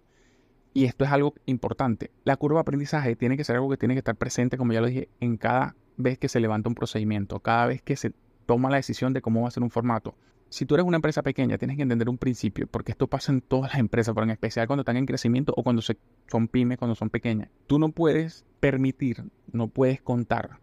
Y 0.75 0.85
esto 0.85 1.05
es 1.05 1.11
algo 1.11 1.35
importante. 1.47 2.11
La 2.25 2.37
curva 2.37 2.59
de 2.59 2.63
aprendizaje 2.63 3.17
tiene 3.17 3.37
que 3.37 3.45
ser 3.45 3.57
algo 3.57 3.71
que 3.71 3.77
tiene 3.77 3.95
que 3.95 3.99
estar 3.99 4.17
presente, 4.17 4.57
como 4.57 4.73
ya 4.73 4.81
lo 4.81 4.87
dije, 4.87 5.09
en 5.21 5.37
cada 5.37 5.75
vez 5.97 6.19
que 6.19 6.29
se 6.29 6.41
levanta 6.41 6.69
un 6.69 6.75
procedimiento, 6.75 7.41
cada 7.41 7.67
vez 7.67 7.83
que 7.83 7.97
se 7.97 8.13
toma 8.47 8.71
la 8.71 8.77
decisión 8.77 9.13
de 9.13 9.23
cómo 9.23 9.43
va 9.43 9.49
a 9.49 9.51
ser 9.51 9.63
un 9.63 9.71
formato. 9.71 10.15
Si 10.51 10.65
tú 10.65 10.75
eres 10.75 10.87
una 10.87 10.97
empresa 10.97 11.23
pequeña, 11.23 11.59
tienes 11.59 11.77
que 11.77 11.83
entender 11.83 12.09
un 12.09 12.17
principio, 12.17 12.67
porque 12.67 12.93
esto 12.93 13.07
pasa 13.07 13.33
en 13.33 13.43
todas 13.43 13.73
las 13.73 13.81
empresas, 13.81 14.15
pero 14.15 14.25
en 14.25 14.31
especial 14.31 14.67
cuando 14.67 14.81
están 14.81 14.97
en 14.97 15.05
crecimiento 15.05 15.53
o 15.57 15.63
cuando 15.63 15.83
son 15.83 16.49
pymes, 16.49 16.79
cuando 16.79 16.95
son 16.95 17.11
pequeñas. 17.11 17.51
Tú 17.67 17.79
no 17.79 17.91
puedes 17.91 18.47
permitir, 18.61 19.25
no 19.53 19.69
puedes 19.69 20.01
contar 20.01 20.59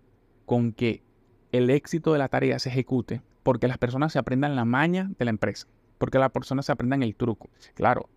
con 0.46 0.72
que 0.72 1.04
el 1.52 1.70
éxito 1.70 2.14
de 2.14 2.20
la 2.20 2.30
tarea 2.30 2.58
se 2.58 2.70
ejecute 2.70 3.22
porque 3.44 3.68
las 3.68 3.78
personas 3.78 4.12
se 4.12 4.20
aprendan 4.20 4.56
la 4.56 4.66
maña 4.66 5.12
de 5.20 5.26
la 5.26 5.30
empresa, 5.30 5.68
porque 6.00 6.18
las 6.18 6.32
personas 6.32 6.66
se 6.66 6.72
aprendan 6.72 7.04
el 7.04 7.16
truco. 7.16 7.50
Claro, 7.76 8.10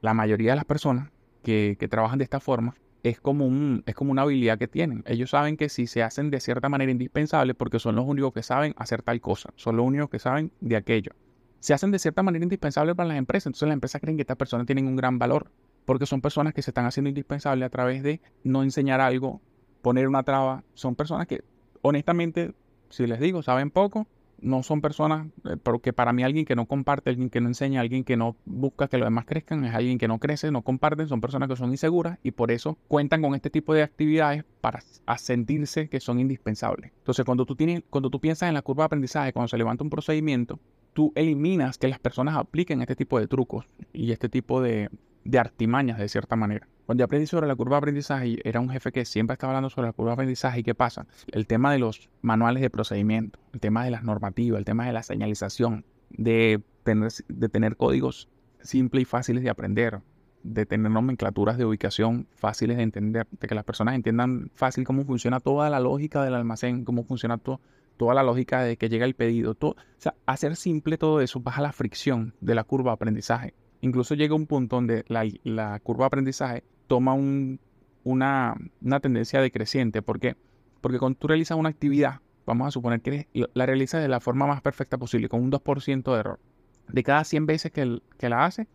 la 0.00 0.14
mayoría 0.14 0.52
de 0.52 0.56
las 0.56 0.64
personas 0.64 1.10
que, 1.42 1.76
que 1.78 1.88
trabajan 1.88 2.18
de 2.18 2.24
esta 2.24 2.38
forma 2.38 2.76
es 3.02 3.20
como, 3.20 3.46
un, 3.46 3.82
es 3.86 3.94
como 3.94 4.12
una 4.12 4.22
habilidad 4.22 4.58
que 4.58 4.68
tienen. 4.68 5.02
Ellos 5.06 5.30
saben 5.30 5.56
que 5.56 5.68
si 5.68 5.86
se 5.86 6.02
hacen 6.02 6.30
de 6.30 6.40
cierta 6.40 6.68
manera 6.68 6.92
indispensable, 6.92 7.54
porque 7.54 7.78
son 7.78 7.96
los 7.96 8.06
únicos 8.06 8.32
que 8.32 8.42
saben 8.42 8.74
hacer 8.76 9.02
tal 9.02 9.20
cosa, 9.20 9.50
son 9.56 9.76
los 9.76 9.86
únicos 9.86 10.10
que 10.10 10.18
saben 10.18 10.52
de 10.60 10.76
aquello. 10.76 11.12
Se 11.60 11.74
hacen 11.74 11.90
de 11.90 11.98
cierta 11.98 12.22
manera 12.22 12.42
indispensable 12.42 12.94
para 12.94 13.08
las 13.08 13.18
empresas, 13.18 13.46
entonces 13.46 13.68
las 13.68 13.74
empresas 13.74 14.00
creen 14.00 14.16
que 14.16 14.22
estas 14.22 14.36
personas 14.36 14.66
tienen 14.66 14.86
un 14.86 14.96
gran 14.96 15.18
valor, 15.18 15.50
porque 15.84 16.06
son 16.06 16.20
personas 16.20 16.54
que 16.54 16.62
se 16.62 16.70
están 16.70 16.86
haciendo 16.86 17.08
indispensables 17.08 17.66
a 17.66 17.70
través 17.70 18.02
de 18.02 18.20
no 18.44 18.62
enseñar 18.62 19.00
algo, 19.00 19.40
poner 19.82 20.08
una 20.08 20.22
traba. 20.22 20.64
Son 20.74 20.94
personas 20.94 21.26
que, 21.26 21.42
honestamente, 21.82 22.54
si 22.88 23.06
les 23.06 23.20
digo, 23.20 23.42
saben 23.42 23.70
poco, 23.70 24.06
no 24.42 24.62
son 24.62 24.80
personas, 24.80 25.26
eh, 25.44 25.56
porque 25.62 25.92
para 25.92 26.12
mí 26.12 26.22
alguien 26.22 26.44
que 26.44 26.56
no 26.56 26.66
comparte, 26.66 27.10
alguien 27.10 27.30
que 27.30 27.40
no 27.40 27.48
enseña, 27.48 27.80
alguien 27.80 28.04
que 28.04 28.16
no 28.16 28.36
busca 28.44 28.88
que 28.88 28.98
los 28.98 29.06
demás 29.06 29.24
crezcan, 29.26 29.64
es 29.64 29.74
alguien 29.74 29.98
que 29.98 30.08
no 30.08 30.18
crece, 30.18 30.50
no 30.50 30.62
comparten, 30.62 31.08
son 31.08 31.20
personas 31.20 31.48
que 31.48 31.56
son 31.56 31.70
inseguras 31.70 32.18
y 32.22 32.32
por 32.32 32.50
eso 32.50 32.78
cuentan 32.88 33.22
con 33.22 33.34
este 33.34 33.50
tipo 33.50 33.74
de 33.74 33.82
actividades 33.82 34.44
para 34.60 34.80
sentirse 35.16 35.88
que 35.88 36.00
son 36.00 36.20
indispensables. 36.20 36.92
Entonces, 36.98 37.24
cuando 37.24 37.46
tú, 37.46 37.56
tienes, 37.56 37.82
cuando 37.90 38.10
tú 38.10 38.20
piensas 38.20 38.48
en 38.48 38.54
la 38.54 38.62
curva 38.62 38.84
de 38.84 38.86
aprendizaje, 38.86 39.32
cuando 39.32 39.48
se 39.48 39.58
levanta 39.58 39.84
un 39.84 39.90
procedimiento, 39.90 40.58
tú 40.92 41.12
eliminas 41.14 41.78
que 41.78 41.88
las 41.88 41.98
personas 41.98 42.36
apliquen 42.36 42.80
este 42.80 42.96
tipo 42.96 43.18
de 43.18 43.26
trucos 43.26 43.66
y 43.92 44.12
este 44.12 44.28
tipo 44.28 44.60
de, 44.60 44.90
de 45.30 45.38
artimañas 45.38 45.98
de 45.98 46.08
cierta 46.08 46.34
manera. 46.36 46.66
Cuando 46.86 47.04
aprendí 47.04 47.26
sobre 47.26 47.46
la 47.46 47.54
curva 47.54 47.76
de 47.76 47.78
aprendizaje, 47.78 48.38
era 48.42 48.58
un 48.58 48.68
jefe 48.68 48.90
que 48.90 49.04
siempre 49.04 49.34
estaba 49.34 49.52
hablando 49.52 49.70
sobre 49.70 49.88
la 49.88 49.92
curva 49.92 50.10
de 50.10 50.14
aprendizaje 50.14 50.60
y 50.60 50.62
qué 50.64 50.74
pasa. 50.74 51.06
El 51.28 51.46
tema 51.46 51.72
de 51.72 51.78
los 51.78 52.10
manuales 52.20 52.62
de 52.62 52.70
procedimiento, 52.70 53.38
el 53.52 53.60
tema 53.60 53.84
de 53.84 53.92
las 53.92 54.02
normativas, 54.02 54.58
el 54.58 54.64
tema 54.64 54.86
de 54.86 54.92
la 54.92 55.04
señalización, 55.04 55.84
de 56.10 56.60
tener, 56.82 57.12
de 57.28 57.48
tener 57.48 57.76
códigos 57.76 58.28
simples 58.60 59.02
y 59.02 59.04
fáciles 59.04 59.44
de 59.44 59.50
aprender, 59.50 60.00
de 60.42 60.66
tener 60.66 60.90
nomenclaturas 60.90 61.56
de 61.58 61.64
ubicación 61.64 62.26
fáciles 62.34 62.76
de 62.76 62.82
entender, 62.82 63.28
de 63.30 63.46
que 63.46 63.54
las 63.54 63.64
personas 63.64 63.94
entiendan 63.94 64.50
fácil 64.54 64.84
cómo 64.84 65.04
funciona 65.04 65.38
toda 65.38 65.70
la 65.70 65.78
lógica 65.78 66.24
del 66.24 66.34
almacén, 66.34 66.84
cómo 66.84 67.04
funciona 67.04 67.38
toda 67.38 68.14
la 68.14 68.24
lógica 68.24 68.62
de 68.62 68.76
que 68.76 68.88
llega 68.88 69.04
el 69.04 69.14
pedido. 69.14 69.54
Todo, 69.54 69.72
o 69.72 69.76
sea, 69.98 70.16
hacer 70.26 70.56
simple 70.56 70.98
todo 70.98 71.20
eso 71.20 71.38
baja 71.38 71.62
la 71.62 71.72
fricción 71.72 72.34
de 72.40 72.56
la 72.56 72.64
curva 72.64 72.90
de 72.90 72.94
aprendizaje. 72.94 73.54
Incluso 73.80 74.14
llega 74.14 74.34
un 74.34 74.46
punto 74.46 74.76
donde 74.76 75.04
la, 75.08 75.78
curva 75.80 76.04
de 76.04 76.06
aprendizaje 76.06 76.64
toma 76.86 77.14
una, 77.14 78.56
tendencia 79.00 79.40
decreciente. 79.40 80.02
¿Por 80.02 80.20
qué? 80.20 80.36
Porque 80.80 80.98
cuando 80.98 81.18
tú 81.18 81.28
realizas 81.28 81.56
una 81.56 81.70
actividad, 81.70 82.20
vamos 82.46 82.68
a 82.68 82.70
suponer 82.70 83.00
que 83.00 83.28
la 83.54 83.66
realizas 83.66 84.02
de 84.02 84.08
la 84.08 84.20
forma 84.20 84.46
más 84.46 84.60
perfecta 84.60 84.98
posible, 84.98 85.28
con 85.28 85.42
un 85.42 85.50
2% 85.50 86.12
de 86.12 86.20
error. 86.20 86.40
De 86.88 87.02
cada 87.02 87.24
100 87.24 87.46
veces 87.46 87.72
que, 87.72 88.00
que 88.18 88.28
la 88.28 88.44
haces, 88.44 88.66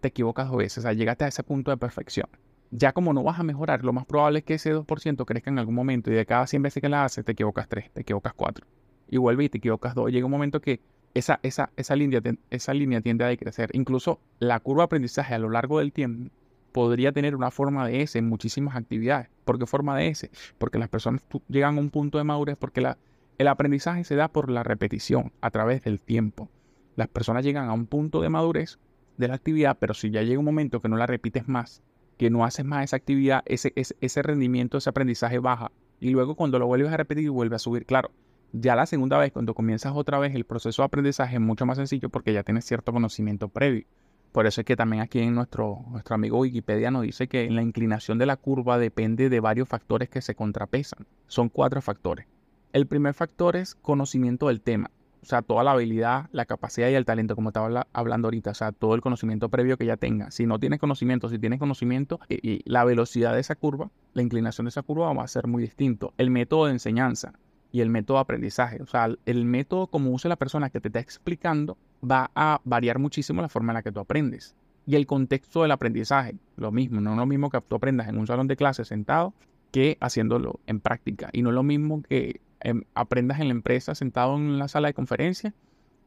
te 0.00 0.08
equivocas 0.08 0.48
dos 0.48 0.58
veces. 0.58 0.78
O 0.78 0.82
sea, 0.82 0.92
llegaste 0.92 1.24
a 1.24 1.28
ese 1.28 1.42
punto 1.42 1.70
de 1.70 1.76
perfección. 1.76 2.28
Ya 2.70 2.92
como 2.92 3.12
no 3.12 3.22
vas 3.22 3.38
a 3.38 3.42
mejorar, 3.42 3.84
lo 3.84 3.92
más 3.92 4.06
probable 4.06 4.40
es 4.40 4.44
que 4.44 4.54
ese 4.54 4.74
2% 4.74 5.24
crezca 5.24 5.50
en 5.50 5.58
algún 5.58 5.74
momento 5.74 6.10
y 6.10 6.14
de 6.14 6.26
cada 6.26 6.46
100 6.46 6.62
veces 6.62 6.80
que 6.80 6.88
la 6.88 7.04
haces, 7.04 7.24
te 7.24 7.32
equivocas 7.32 7.68
3, 7.68 7.92
te 7.92 8.00
equivocas 8.00 8.32
4. 8.34 8.66
Y 9.08 9.18
vuelve 9.18 9.44
y 9.44 9.48
te 9.48 9.58
equivocas 9.58 9.94
2. 9.94 10.10
Llega 10.10 10.24
un 10.24 10.32
momento 10.32 10.60
que 10.60 10.80
esa, 11.14 11.40
esa, 11.42 11.70
esa, 11.76 11.96
línea, 11.96 12.20
esa 12.50 12.74
línea 12.74 13.00
tiende 13.00 13.24
a 13.24 13.28
decrecer. 13.28 13.70
Incluso 13.72 14.20
la 14.40 14.60
curva 14.60 14.82
de 14.82 14.86
aprendizaje 14.86 15.34
a 15.34 15.38
lo 15.38 15.48
largo 15.48 15.78
del 15.78 15.92
tiempo 15.92 16.30
podría 16.72 17.12
tener 17.12 17.36
una 17.36 17.52
forma 17.52 17.86
de 17.86 18.02
S 18.02 18.18
en 18.18 18.28
muchísimas 18.28 18.76
actividades. 18.76 19.28
¿Por 19.44 19.58
qué 19.58 19.66
forma 19.66 19.96
de 19.96 20.08
S? 20.08 20.30
Porque 20.58 20.78
las 20.78 20.88
personas 20.88 21.22
llegan 21.48 21.78
a 21.78 21.80
un 21.80 21.90
punto 21.90 22.18
de 22.18 22.24
madurez 22.24 22.56
porque 22.58 22.80
la, 22.80 22.98
el 23.38 23.46
aprendizaje 23.46 24.02
se 24.02 24.16
da 24.16 24.28
por 24.28 24.50
la 24.50 24.64
repetición 24.64 25.32
a 25.40 25.50
través 25.50 25.82
del 25.82 26.00
tiempo. 26.00 26.50
Las 26.96 27.08
personas 27.08 27.44
llegan 27.44 27.68
a 27.68 27.72
un 27.72 27.86
punto 27.86 28.20
de 28.20 28.28
madurez 28.28 28.78
de 29.16 29.28
la 29.28 29.34
actividad, 29.34 29.76
pero 29.78 29.94
si 29.94 30.10
ya 30.10 30.22
llega 30.22 30.40
un 30.40 30.44
momento 30.44 30.80
que 30.80 30.88
no 30.88 30.96
la 30.96 31.06
repites 31.06 31.46
más, 31.46 31.82
que 32.18 32.30
no 32.30 32.44
haces 32.44 32.64
más 32.64 32.84
esa 32.84 32.96
actividad, 32.96 33.42
ese, 33.46 33.72
ese, 33.76 33.96
ese 34.00 34.22
rendimiento, 34.22 34.78
ese 34.78 34.90
aprendizaje 34.90 35.38
baja. 35.38 35.70
Y 36.00 36.10
luego 36.10 36.34
cuando 36.34 36.58
lo 36.58 36.66
vuelves 36.66 36.92
a 36.92 36.96
repetir, 36.96 37.30
vuelve 37.30 37.56
a 37.56 37.60
subir. 37.60 37.86
Claro, 37.86 38.10
ya 38.56 38.76
la 38.76 38.86
segunda 38.86 39.18
vez, 39.18 39.32
cuando 39.32 39.52
comienzas 39.52 39.92
otra 39.96 40.20
vez, 40.20 40.32
el 40.34 40.44
proceso 40.44 40.82
de 40.82 40.86
aprendizaje 40.86 41.34
es 41.34 41.40
mucho 41.40 41.66
más 41.66 41.76
sencillo 41.76 42.08
porque 42.08 42.32
ya 42.32 42.44
tienes 42.44 42.64
cierto 42.64 42.92
conocimiento 42.92 43.48
previo. 43.48 43.84
Por 44.30 44.46
eso 44.46 44.60
es 44.60 44.64
que 44.64 44.76
también 44.76 45.02
aquí 45.02 45.18
en 45.18 45.34
nuestro, 45.34 45.84
nuestro 45.90 46.14
amigo 46.14 46.38
Wikipedia 46.38 46.92
nos 46.92 47.02
dice 47.02 47.26
que 47.26 47.50
la 47.50 47.62
inclinación 47.62 48.16
de 48.18 48.26
la 48.26 48.36
curva 48.36 48.78
depende 48.78 49.28
de 49.28 49.40
varios 49.40 49.68
factores 49.68 50.08
que 50.08 50.22
se 50.22 50.36
contrapesan. 50.36 51.04
Son 51.26 51.48
cuatro 51.48 51.82
factores. 51.82 52.26
El 52.72 52.86
primer 52.86 53.14
factor 53.14 53.56
es 53.56 53.74
conocimiento 53.74 54.46
del 54.46 54.60
tema. 54.60 54.90
O 55.22 55.26
sea, 55.26 55.42
toda 55.42 55.64
la 55.64 55.72
habilidad, 55.72 56.28
la 56.32 56.44
capacidad 56.44 56.88
y 56.90 56.94
el 56.94 57.04
talento, 57.04 57.34
como 57.34 57.48
estaba 57.48 57.86
hablando 57.92 58.26
ahorita. 58.26 58.50
O 58.50 58.54
sea, 58.54 58.72
todo 58.72 58.94
el 58.94 59.00
conocimiento 59.00 59.48
previo 59.48 59.76
que 59.78 59.86
ya 59.86 59.96
tenga. 59.96 60.30
Si 60.30 60.46
no 60.46 60.60
tienes 60.60 60.78
conocimiento, 60.78 61.28
si 61.28 61.38
tienes 61.38 61.58
conocimiento 61.58 62.20
y, 62.28 62.60
la 62.70 62.84
velocidad 62.84 63.34
de 63.34 63.40
esa 63.40 63.56
curva, 63.56 63.90
la 64.12 64.22
inclinación 64.22 64.66
de 64.66 64.68
esa 64.68 64.82
curva 64.82 65.12
va 65.12 65.24
a 65.24 65.28
ser 65.28 65.48
muy 65.48 65.62
distinto. 65.62 66.12
El 66.18 66.30
método 66.30 66.66
de 66.66 66.72
enseñanza 66.72 67.32
y 67.74 67.80
el 67.82 67.90
método 67.90 68.16
de 68.16 68.22
aprendizaje. 68.22 68.80
O 68.82 68.86
sea, 68.86 69.08
el 69.26 69.44
método 69.44 69.88
como 69.88 70.10
usa 70.12 70.30
la 70.30 70.36
persona 70.36 70.70
que 70.70 70.80
te 70.80 70.88
está 70.88 71.00
explicando 71.00 71.76
va 72.02 72.30
a 72.34 72.60
variar 72.64 72.98
muchísimo 72.98 73.42
la 73.42 73.48
forma 73.48 73.72
en 73.72 73.74
la 73.74 73.82
que 73.82 73.92
tú 73.92 74.00
aprendes. 74.00 74.54
Y 74.86 74.96
el 74.96 75.06
contexto 75.06 75.62
del 75.62 75.72
aprendizaje, 75.72 76.36
lo 76.56 76.70
mismo. 76.72 77.00
No 77.00 77.12
es 77.12 77.16
lo 77.16 77.26
mismo 77.26 77.50
que 77.50 77.60
tú 77.60 77.76
aprendas 77.76 78.08
en 78.08 78.16
un 78.16 78.26
salón 78.26 78.46
de 78.46 78.56
clase 78.56 78.84
sentado 78.84 79.34
que 79.72 79.98
haciéndolo 80.00 80.60
en 80.66 80.80
práctica. 80.80 81.30
Y 81.32 81.42
no 81.42 81.48
es 81.50 81.54
lo 81.54 81.62
mismo 81.62 82.02
que 82.02 82.40
Em, 82.64 82.84
aprendas 82.94 83.40
en 83.40 83.48
la 83.48 83.52
empresa 83.52 83.94
sentado 83.94 84.36
en 84.36 84.58
la 84.58 84.68
sala 84.68 84.88
de 84.88 84.94
conferencia 84.94 85.52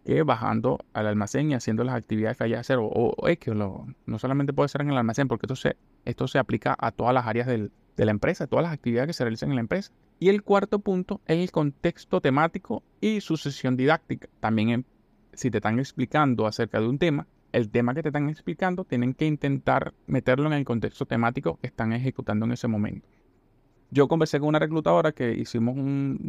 que 0.03 0.23
bajando 0.23 0.79
al 0.93 1.05
almacén 1.05 1.51
y 1.51 1.53
haciendo 1.53 1.83
las 1.83 1.93
actividades 1.93 2.35
que 2.35 2.45
haya 2.45 2.55
que 2.55 2.61
hacer. 2.61 2.79
O, 2.81 3.15
es 3.27 3.37
que 3.37 3.53
no 3.53 3.85
solamente 4.17 4.53
puede 4.53 4.67
ser 4.67 4.81
en 4.81 4.89
el 4.89 4.97
almacén, 4.97 5.27
porque 5.27 5.45
esto 5.45 5.55
se, 5.55 5.77
esto 6.05 6.27
se 6.27 6.39
aplica 6.39 6.75
a 6.79 6.91
todas 6.91 7.13
las 7.13 7.27
áreas 7.27 7.45
de 7.45 7.69
la 7.97 8.11
empresa, 8.11 8.47
todas 8.47 8.63
las 8.63 8.73
actividades 8.73 9.07
que 9.07 9.13
se 9.13 9.23
realizan 9.23 9.49
en 9.49 9.55
la 9.55 9.61
empresa. 9.61 9.91
Y 10.19 10.29
el 10.29 10.43
cuarto 10.43 10.79
punto 10.79 11.21
es 11.27 11.37
el 11.37 11.51
contexto 11.51 12.21
temático 12.21 12.83
y 13.01 13.21
sucesión 13.21 13.77
didáctica. 13.77 14.27
También 14.39 14.85
si 15.33 15.51
te 15.51 15.59
están 15.59 15.77
explicando 15.77 16.47
acerca 16.47 16.79
de 16.79 16.87
un 16.87 16.97
tema, 16.97 17.27
el 17.51 17.69
tema 17.69 17.93
que 17.93 18.01
te 18.01 18.09
están 18.09 18.29
explicando 18.29 18.83
tienen 18.83 19.13
que 19.13 19.25
intentar 19.25 19.93
meterlo 20.07 20.47
en 20.47 20.53
el 20.53 20.65
contexto 20.65 21.05
temático 21.05 21.59
que 21.61 21.67
están 21.67 21.93
ejecutando 21.93 22.45
en 22.45 22.53
ese 22.53 22.67
momento. 22.67 23.07
Yo 23.91 24.07
conversé 24.07 24.39
con 24.39 24.49
una 24.49 24.59
reclutadora 24.59 25.11
que 25.11 25.33
hicimos 25.33 25.77
un, 25.77 26.19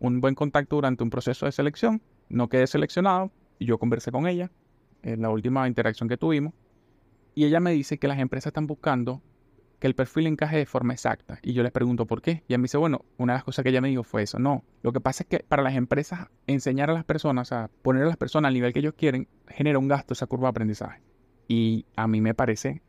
un 0.00 0.20
buen 0.20 0.34
contacto 0.34 0.76
durante 0.76 1.04
un 1.04 1.10
proceso 1.10 1.46
de 1.46 1.52
selección. 1.52 2.00
No 2.28 2.48
quedé 2.48 2.66
seleccionado 2.66 3.30
y 3.58 3.66
yo 3.66 3.78
conversé 3.78 4.10
con 4.10 4.26
ella 4.26 4.50
en 5.02 5.20
la 5.20 5.28
última 5.30 5.68
interacción 5.68 6.08
que 6.08 6.16
tuvimos. 6.16 6.54
Y 7.34 7.44
ella 7.44 7.60
me 7.60 7.72
dice 7.72 7.98
que 7.98 8.08
las 8.08 8.18
empresas 8.18 8.48
están 8.48 8.66
buscando 8.66 9.22
que 9.82 9.88
el 9.88 9.96
perfil 9.96 10.28
encaje 10.28 10.58
de 10.58 10.64
forma 10.64 10.92
exacta. 10.92 11.40
Y 11.42 11.54
yo 11.54 11.64
les 11.64 11.72
pregunto 11.72 12.06
por 12.06 12.22
qué. 12.22 12.44
Y 12.46 12.52
ella 12.52 12.58
me 12.58 12.66
dice, 12.66 12.78
bueno, 12.78 13.04
una 13.18 13.32
de 13.32 13.38
las 13.38 13.44
cosas 13.44 13.64
que 13.64 13.70
ella 13.70 13.80
me 13.80 13.88
dijo 13.88 14.04
fue 14.04 14.22
eso. 14.22 14.38
No, 14.38 14.62
lo 14.80 14.92
que 14.92 15.00
pasa 15.00 15.24
es 15.24 15.28
que 15.28 15.40
para 15.40 15.60
las 15.60 15.74
empresas 15.74 16.28
enseñar 16.46 16.88
a 16.88 16.92
las 16.92 17.04
personas, 17.04 17.50
a 17.50 17.68
poner 17.82 18.04
a 18.04 18.06
las 18.06 18.16
personas 18.16 18.50
al 18.50 18.54
nivel 18.54 18.72
que 18.72 18.78
ellos 18.78 18.94
quieren, 18.96 19.26
genera 19.48 19.80
un 19.80 19.88
gasto 19.88 20.12
esa 20.12 20.28
curva 20.28 20.46
de 20.46 20.50
aprendizaje. 20.50 21.02
Y 21.48 21.84
a 21.96 22.06
mí 22.06 22.20
me 22.20 22.32
parece 22.32 22.80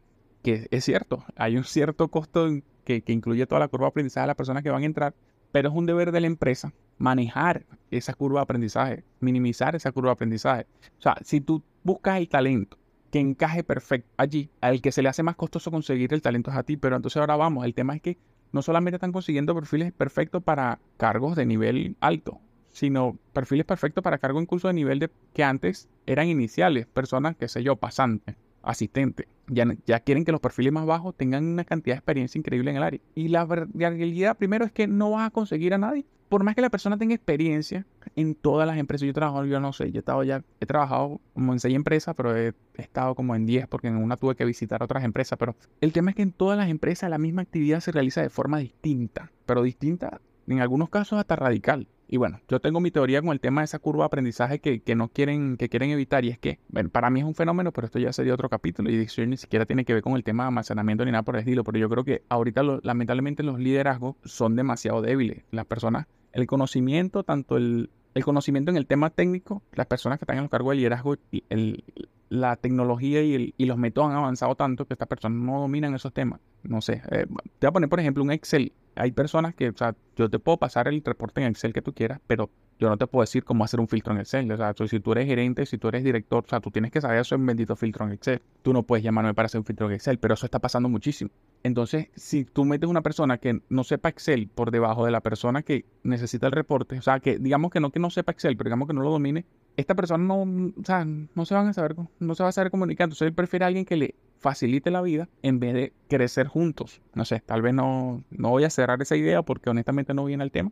que 0.43 0.67
es 0.69 0.85
cierto, 0.85 1.25
hay 1.35 1.57
un 1.57 1.63
cierto 1.63 2.09
costo 2.09 2.47
que, 2.85 3.03
incluye 3.07 3.47
toda 3.47 3.57
la 3.57 3.69
curva 3.69 3.87
de 3.87 3.89
aprendizaje 3.89 4.25
de 4.25 4.27
las 4.27 4.35
personas 4.35 4.61
que 4.61 4.69
van 4.69 4.83
a 4.83 4.85
entrar, 4.85 5.15
pero 5.51 5.69
es 5.69 5.75
un 5.75 5.87
deber 5.87 6.11
de 6.11 6.21
la 6.21 6.27
empresa 6.27 6.73
manejar 6.99 7.65
esa 7.89 8.13
curva 8.13 8.41
de 8.41 8.43
aprendizaje, 8.43 9.03
minimizar 9.19 9.75
esa 9.75 9.91
curva 9.91 10.09
de 10.09 10.13
aprendizaje. 10.13 10.67
O 10.99 11.01
sea, 11.01 11.15
si 11.23 11.41
tú 11.41 11.63
buscas 11.81 12.19
el 12.19 12.29
talento 12.29 12.77
que 13.13 13.19
encaje 13.19 13.63
perfecto 13.63 14.09
allí, 14.17 14.49
al 14.59 14.81
que 14.81 14.91
se 14.91 15.03
le 15.03 15.09
hace 15.09 15.21
más 15.21 15.35
costoso 15.35 15.69
conseguir 15.69 16.11
el 16.15 16.23
talento 16.23 16.49
es 16.49 16.57
a 16.57 16.63
ti, 16.63 16.77
pero 16.77 16.95
entonces 16.95 17.17
ahora 17.17 17.35
vamos, 17.35 17.63
el 17.63 17.75
tema 17.75 17.95
es 17.95 18.01
que 18.01 18.17
no 18.51 18.63
solamente 18.63 18.95
están 18.95 19.11
consiguiendo 19.11 19.53
perfiles 19.53 19.93
perfectos 19.93 20.41
para 20.41 20.79
cargos 20.97 21.35
de 21.35 21.45
nivel 21.45 21.95
alto, 21.99 22.39
sino 22.71 23.15
perfiles 23.31 23.67
perfectos 23.67 24.03
para 24.03 24.17
cargos 24.17 24.41
incluso 24.41 24.67
de 24.67 24.73
nivel 24.73 24.97
de 24.97 25.11
que 25.31 25.43
antes 25.43 25.89
eran 26.07 26.27
iniciales, 26.27 26.87
personas, 26.87 27.35
qué 27.35 27.47
sé 27.47 27.61
yo, 27.61 27.75
pasantes 27.75 28.35
asistente. 28.63 29.27
Ya, 29.47 29.65
ya 29.85 29.99
quieren 29.99 30.25
que 30.25 30.31
los 30.31 30.41
perfiles 30.41 30.73
más 30.73 30.87
bajos 30.87 31.13
tengan 31.15 31.45
una 31.45 31.65
cantidad 31.65 31.95
de 31.95 31.99
experiencia 31.99 32.39
increíble 32.39 32.71
en 32.71 32.77
el 32.77 32.83
área. 32.83 33.01
Y 33.13 33.27
la 33.27 33.45
realidad 33.45 34.37
primero 34.37 34.65
es 34.65 34.71
que 34.71 34.87
no 34.87 35.11
vas 35.11 35.27
a 35.27 35.29
conseguir 35.29 35.75
a 35.75 35.77
nadie. 35.77 36.05
Por 36.33 36.43
más 36.43 36.55
que 36.55 36.61
la 36.61 36.71
persona 36.71 36.97
tenga 36.97 37.13
experiencia 37.13 37.85
en 38.15 38.33
todas 38.33 38.65
las 38.65 38.79
empresas. 38.79 39.05
Yo 39.05 39.13
trabajo, 39.13 39.45
yo 39.45 39.59
no 39.59 39.71
sé, 39.71 39.91
yo 39.91 39.97
he 39.97 39.99
estado 39.99 40.23
ya, 40.23 40.43
he 40.59 40.65
trabajado 40.65 41.21
como 41.35 41.53
en 41.53 41.59
seis 41.59 41.75
empresas, 41.75 42.15
pero 42.15 42.35
he, 42.35 42.55
estado 42.73 43.13
como 43.13 43.35
en 43.35 43.45
diez 43.45 43.67
porque 43.67 43.89
en 43.89 43.97
una 43.97 44.17
tuve 44.17 44.33
que 44.33 44.43
visitar 44.43 44.81
otras 44.81 45.03
empresas. 45.03 45.37
Pero 45.37 45.55
el 45.79 45.93
tema 45.93 46.09
es 46.09 46.15
que 46.15 46.23
en 46.23 46.31
todas 46.31 46.57
las 46.57 46.69
empresas 46.69 47.07
la 47.11 47.19
misma 47.19 47.43
actividad 47.43 47.81
se 47.81 47.91
realiza 47.91 48.23
de 48.23 48.31
forma 48.31 48.57
distinta. 48.57 49.31
Pero 49.45 49.61
distinta 49.61 50.21
en 50.47 50.59
algunos 50.59 50.89
casos 50.89 51.19
hasta 51.19 51.35
radical. 51.35 51.87
Y 52.07 52.17
bueno, 52.17 52.41
yo 52.47 52.59
tengo 52.59 52.79
mi 52.79 52.91
teoría 52.91 53.21
con 53.21 53.31
el 53.31 53.39
tema 53.39 53.61
de 53.61 53.65
esa 53.65 53.79
curva 53.79 54.03
de 54.03 54.07
aprendizaje 54.07 54.59
que, 54.59 54.95
no 54.95 55.09
quieren, 55.09 55.57
que 55.57 55.69
quieren 55.69 55.91
evitar. 55.91 56.25
Y 56.25 56.29
es 56.29 56.37
que, 56.37 56.59
bueno, 56.67 56.89
para 56.89 57.09
mí 57.11 57.19
es 57.19 57.25
un 57.25 57.35
fenómeno, 57.35 57.71
pero 57.71 57.85
esto 57.85 57.99
ya 57.99 58.11
sería 58.11 58.33
otro 58.33 58.49
capítulo. 58.49 58.91
Y 58.91 58.97
eso 58.97 59.25
ni 59.25 59.37
siquiera 59.37 59.65
tiene 59.65 59.85
que 59.85 59.93
ver 59.93 60.03
con 60.03 60.13
el 60.13 60.23
tema 60.23 60.43
de 60.43 60.47
almacenamiento 60.49 61.05
ni 61.05 61.11
nada 61.11 61.23
por 61.23 61.35
el 61.35 61.39
estilo. 61.39 61.63
Pero 61.63 61.77
yo 61.77 61.89
creo 61.89 62.03
que 62.03 62.23
ahorita, 62.29 62.61
lamentablemente, 62.83 63.43
los 63.43 63.59
liderazgos 63.59 64.15
son 64.23 64.55
demasiado 64.55 65.01
débiles. 65.01 65.43
Las 65.51 65.65
personas, 65.65 66.07
el 66.33 66.47
conocimiento, 66.47 67.23
tanto 67.23 67.57
el, 67.57 67.89
el 68.13 68.23
conocimiento 68.23 68.71
en 68.71 68.77
el 68.77 68.85
tema 68.85 69.09
técnico, 69.09 69.63
las 69.73 69.87
personas 69.87 70.19
que 70.19 70.25
están 70.25 70.37
en 70.37 70.43
los 70.43 70.51
cargos 70.51 70.71
de 70.71 70.77
liderazgo, 70.77 71.15
el, 71.49 71.83
la 72.29 72.55
tecnología 72.55 73.21
y, 73.21 73.53
los 73.57 73.77
métodos 73.77 74.09
han 74.09 74.17
avanzado 74.17 74.55
tanto 74.55 74.85
que 74.85 74.93
estas 74.93 75.07
personas 75.07 75.39
no 75.39 75.59
dominan 75.61 75.93
esos 75.93 76.13
temas. 76.13 76.39
No 76.63 76.81
sé, 76.81 77.01
eh, 77.11 77.25
te 77.59 77.67
voy 77.67 77.69
a 77.69 77.71
poner 77.71 77.89
por 77.89 77.99
ejemplo 77.99 78.23
un 78.23 78.31
Excel. 78.31 78.73
Hay 78.95 79.11
personas 79.11 79.55
que, 79.55 79.69
o 79.69 79.77
sea, 79.77 79.95
yo 80.15 80.29
te 80.29 80.39
puedo 80.39 80.57
pasar 80.57 80.87
el 80.87 81.03
reporte 81.03 81.41
en 81.41 81.47
Excel 81.47 81.73
que 81.73 81.81
tú 81.81 81.93
quieras, 81.93 82.19
pero 82.27 82.49
yo 82.83 82.89
no 82.89 82.97
te 82.97 83.07
puedo 83.07 83.23
decir 83.23 83.43
cómo 83.43 83.63
hacer 83.63 83.79
un 83.79 83.87
filtro 83.87 84.13
en 84.13 84.19
Excel. 84.19 84.51
O 84.51 84.57
sea, 84.57 84.73
si 84.87 84.99
tú 84.99 85.13
eres 85.13 85.25
gerente, 85.25 85.65
si 85.65 85.77
tú 85.77 85.87
eres 85.87 86.03
director, 86.03 86.43
o 86.45 86.49
sea, 86.49 86.59
tú 86.59 86.69
tienes 86.69 86.91
que 86.91 86.99
saber 86.99 87.19
hacer 87.19 87.37
un 87.37 87.45
bendito 87.45 87.75
filtro 87.75 88.05
en 88.05 88.11
Excel. 88.11 88.41
Tú 88.61 88.73
no 88.73 88.83
puedes 88.83 89.03
llamarme 89.03 89.33
para 89.33 89.45
hacer 89.45 89.59
un 89.59 89.65
filtro 89.65 89.87
en 89.87 89.93
Excel, 89.93 90.19
pero 90.19 90.33
eso 90.33 90.45
está 90.45 90.59
pasando 90.59 90.89
muchísimo. 90.89 91.31
Entonces, 91.63 92.09
si 92.15 92.43
tú 92.43 92.65
metes 92.65 92.89
una 92.89 93.01
persona 93.01 93.37
que 93.37 93.61
no 93.69 93.83
sepa 93.85 94.09
Excel 94.09 94.49
por 94.53 94.69
debajo 94.71 95.05
de 95.05 95.11
la 95.11 95.21
persona 95.21 95.63
que 95.63 95.85
necesita 96.03 96.47
el 96.47 96.51
reporte, 96.51 96.99
o 96.99 97.01
sea, 97.01 97.21
que 97.21 97.39
digamos 97.39 97.71
que 97.71 97.79
no 97.79 97.89
que 97.89 97.99
no 97.99 98.09
sepa 98.09 98.33
Excel, 98.33 98.57
pero 98.57 98.67
digamos 98.67 98.87
que 98.87 98.93
no 98.93 99.01
lo 99.01 99.11
domine, 99.11 99.45
esta 99.77 99.95
persona 99.95 100.23
no, 100.23 100.41
o 100.41 100.83
sea, 100.83 101.05
no 101.05 101.45
se 101.45 101.55
van 101.55 101.67
a 101.67 101.73
saber, 101.73 101.95
no 102.19 102.35
se 102.35 102.43
va 102.43 102.49
a 102.49 102.51
saber 102.51 102.69
comunicar. 102.69 103.05
Entonces 103.05 103.27
él 103.27 103.33
prefiere 103.33 103.65
a 103.65 103.67
alguien 103.69 103.85
que 103.85 103.95
le 103.95 104.15
facilite 104.39 104.91
la 104.91 105.01
vida 105.01 105.29
en 105.41 105.59
vez 105.59 105.73
de 105.73 105.93
crecer 106.09 106.47
juntos. 106.47 107.01
No 107.13 107.23
sé, 107.23 107.41
tal 107.45 107.61
vez 107.61 107.73
no, 107.73 108.23
no 108.29 108.49
voy 108.49 108.65
a 108.65 108.69
cerrar 108.69 109.01
esa 109.01 109.15
idea 109.15 109.41
porque 109.41 109.69
honestamente 109.69 110.13
no 110.13 110.25
viene 110.25 110.43
al 110.43 110.51
tema. 110.51 110.71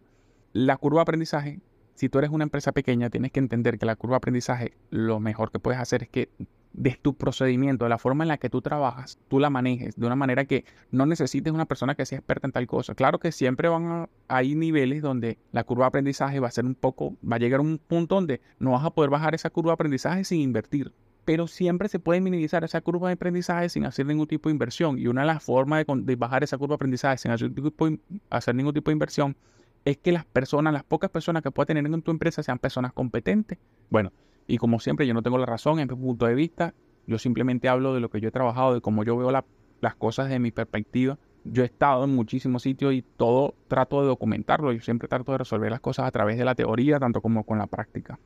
La 0.54 0.76
curva 0.76 1.00
de 1.00 1.04
aprendizaje, 1.04 1.62
si 1.96 2.10
tú 2.10 2.20
eres 2.20 2.32
una 2.32 2.44
empresa 2.44 2.72
pequeña, 2.72 3.10
tienes 3.10 3.32
que 3.32 3.40
entender 3.40 3.78
que 3.78 3.86
la 3.86 3.96
curva 3.96 4.16
de 4.16 4.18
aprendizaje, 4.18 4.74
lo 4.90 5.20
mejor 5.20 5.52
que 5.52 5.60
puedes 5.60 5.80
hacer 5.80 6.04
es 6.04 6.10
que 6.10 6.30
de 6.74 6.98
tu 7.02 7.16
procedimiento, 7.16 7.86
de 7.86 7.90
la 7.90 7.98
forma 7.98 8.24
en 8.24 8.30
la 8.30 8.38
que 8.38 8.50
tú 8.50 8.62
trabajas, 8.62 9.20
tú 9.28 9.40
la 9.40 9.50
manejes 9.50 9.96
de 9.96 10.06
una 10.06 10.16
manera 10.16 10.46
que 10.46 10.66
no 10.90 11.06
necesites 11.06 11.52
una 11.54 11.66
persona 11.66 11.96
que 11.96 12.06
sea 12.06 12.20
experta 12.20 12.48
en 12.48 12.54
tal 12.54 12.68
cosa. 12.68 12.96
Claro 12.96 13.20
que 13.20 13.32
siempre 13.32 13.68
van 13.68 13.86
a, 13.88 14.10
hay 14.28 14.56
niveles 14.56 15.02
donde 15.02 15.38
la 15.52 15.64
curva 15.64 15.86
de 15.86 15.90
aprendizaje 15.90 16.40
va 16.40 16.48
a 16.48 16.52
ser 16.52 16.66
un 16.66 16.76
poco, 16.76 17.18
va 17.30 17.36
a 17.36 17.40
llegar 17.40 17.60
a 17.60 17.64
un 17.64 17.78
punto 17.78 18.16
donde 18.16 18.42
no 18.60 18.72
vas 18.72 18.86
a 18.86 18.92
poder 18.92 19.10
bajar 19.10 19.36
esa 19.36 19.50
curva 19.50 19.72
de 19.72 19.74
aprendizaje 19.74 20.24
sin 20.24 20.42
invertir. 20.42 20.92
pero 21.24 21.46
siempre 21.48 21.88
se 21.88 22.00
puede 22.00 22.20
minimizar 22.20 22.64
esa 22.64 22.82
curva 22.82 23.10
de 23.10 23.14
aprendizaje 23.14 23.70
sin 23.70 23.86
hacer 23.86 24.06
ningún 24.08 24.28
tipo 24.28 24.50
de 24.50 24.54
inversión. 24.54 24.98
Y 24.98 25.08
una 25.08 25.22
de 25.22 25.28
las 25.28 25.44
formas 25.44 25.86
de, 25.88 26.16
bajar 26.16 26.44
esa 26.44 26.58
curva 26.58 26.74
de 26.74 26.76
aprendizaje 26.78 27.18
sin 27.20 27.32
hacer, 27.32 27.52
hacer 28.30 28.56
ningún 28.56 28.74
tipo 28.74 28.90
de 28.90 28.94
inversión 28.94 29.36
es 29.86 29.98
que 29.98 30.12
las 30.12 30.26
personas, 30.26 30.74
las 30.74 30.84
pocas 30.84 31.10
personas 31.10 31.44
que 31.44 31.52
puedas 31.52 31.68
tener 31.68 31.86
en 31.86 32.02
tu 32.02 32.12
empresa 32.12 32.44
sean 32.44 32.60
personas 32.60 32.94
competentes. 32.94 33.58
Bueno, 33.90 34.12
y 34.48 34.58
como 34.58 34.80
siempre, 34.80 35.08
yo 35.08 35.14
no 35.14 35.22
tengo 35.22 35.38
la 35.38 35.46
razón 35.46 35.80
en 35.80 35.88
mi 35.88 35.96
punto 35.96 36.26
de 36.26 36.36
vista. 36.36 36.74
Yo 37.08 37.18
simplemente 37.18 37.68
hablo 37.68 37.94
de 37.94 38.00
lo 38.00 38.10
que 38.10 38.22
yo 38.22 38.30
he 38.30 38.32
trabajado, 38.32 38.74
de 38.74 38.82
cómo 38.82 39.04
yo 39.04 39.18
veo 39.18 39.32
las 39.32 39.96
cosas 39.96 40.30
de 40.30 40.40
mi 40.40 40.52
perspectiva. 40.52 41.18
Yo 41.44 41.64
he 41.64 41.66
estado 41.66 42.04
en 42.04 42.14
muchísimos 42.14 42.62
sitios 42.62 42.94
y 42.94 43.02
todo 43.02 43.56
trato 43.68 44.02
de 44.02 44.08
documentarlo. 44.08 44.72
Yo 44.72 44.82
siempre 44.82 45.08
trato 45.08 45.32
de 45.32 45.40
resolver 45.40 45.72
las 45.72 45.80
cosas 45.80 46.06
a 46.06 46.12
través 46.12 46.38
de 46.38 46.46
la 46.46 46.54
teoría, 46.54 47.00
tanto 47.00 47.22
como 47.22 47.44
con 47.44 47.58
la 47.58 47.68
práctica. 47.68 48.20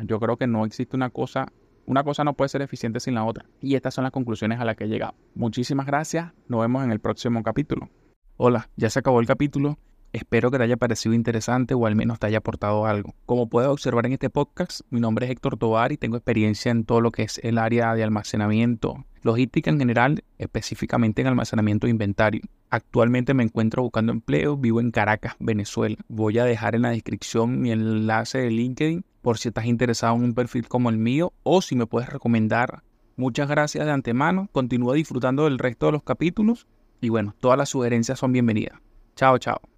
Yo 0.00 0.20
creo 0.20 0.36
que 0.36 0.46
no 0.46 0.64
existe 0.64 0.94
una 0.94 1.10
cosa, 1.10 1.50
una 1.86 2.04
cosa 2.04 2.22
no 2.22 2.34
puede 2.34 2.50
ser 2.50 2.60
eficiente 2.60 3.00
sin 3.00 3.14
la 3.14 3.24
otra. 3.24 3.46
Y 3.60 3.74
estas 3.74 3.94
son 3.94 4.04
las 4.04 4.12
conclusiones 4.12 4.60
a 4.60 4.64
las 4.66 4.76
que 4.76 4.84
he 4.84 4.88
llegado. 4.88 5.14
Muchísimas 5.34 5.86
gracias. 5.86 6.32
Nos 6.46 6.60
vemos 6.60 6.84
en 6.84 6.92
el 6.92 7.00
próximo 7.00 7.42
capítulo. 7.42 7.88
Hola, 8.36 8.68
ya 8.76 8.90
se 8.90 8.98
acabó 8.98 9.20
el 9.20 9.26
capítulo. 9.26 9.78
Espero 10.12 10.50
que 10.50 10.56
te 10.56 10.64
haya 10.64 10.78
parecido 10.78 11.14
interesante 11.14 11.74
o 11.74 11.86
al 11.86 11.94
menos 11.94 12.18
te 12.18 12.26
haya 12.26 12.38
aportado 12.38 12.86
algo. 12.86 13.14
Como 13.26 13.48
puedes 13.48 13.68
observar 13.68 14.06
en 14.06 14.12
este 14.12 14.30
podcast, 14.30 14.80
mi 14.88 15.00
nombre 15.00 15.26
es 15.26 15.32
Héctor 15.32 15.58
Tobar 15.58 15.92
y 15.92 15.98
tengo 15.98 16.16
experiencia 16.16 16.70
en 16.70 16.84
todo 16.84 17.02
lo 17.02 17.12
que 17.12 17.24
es 17.24 17.38
el 17.44 17.58
área 17.58 17.94
de 17.94 18.04
almacenamiento, 18.04 19.04
logística 19.22 19.70
en 19.70 19.78
general, 19.78 20.24
específicamente 20.38 21.20
en 21.20 21.28
almacenamiento 21.28 21.86
de 21.86 21.90
inventario. 21.90 22.40
Actualmente 22.70 23.34
me 23.34 23.42
encuentro 23.42 23.82
buscando 23.82 24.12
empleo, 24.12 24.56
vivo 24.56 24.80
en 24.80 24.90
Caracas, 24.90 25.34
Venezuela. 25.40 25.96
Voy 26.08 26.38
a 26.38 26.44
dejar 26.44 26.74
en 26.74 26.82
la 26.82 26.90
descripción 26.90 27.60
mi 27.60 27.70
enlace 27.70 28.38
de 28.38 28.50
LinkedIn 28.50 29.04
por 29.20 29.36
si 29.36 29.48
estás 29.48 29.66
interesado 29.66 30.16
en 30.16 30.24
un 30.24 30.34
perfil 30.34 30.68
como 30.68 30.88
el 30.88 30.96
mío 30.96 31.34
o 31.42 31.60
si 31.60 31.76
me 31.76 31.86
puedes 31.86 32.08
recomendar. 32.08 32.82
Muchas 33.16 33.48
gracias 33.48 33.84
de 33.84 33.92
antemano, 33.92 34.48
continúa 34.52 34.94
disfrutando 34.94 35.44
del 35.44 35.58
resto 35.58 35.86
de 35.86 35.92
los 35.92 36.02
capítulos 36.02 36.66
y 37.00 37.10
bueno, 37.10 37.34
todas 37.40 37.58
las 37.58 37.68
sugerencias 37.68 38.18
son 38.18 38.32
bienvenidas. 38.32 38.78
Chao, 39.16 39.36
chao. 39.36 39.68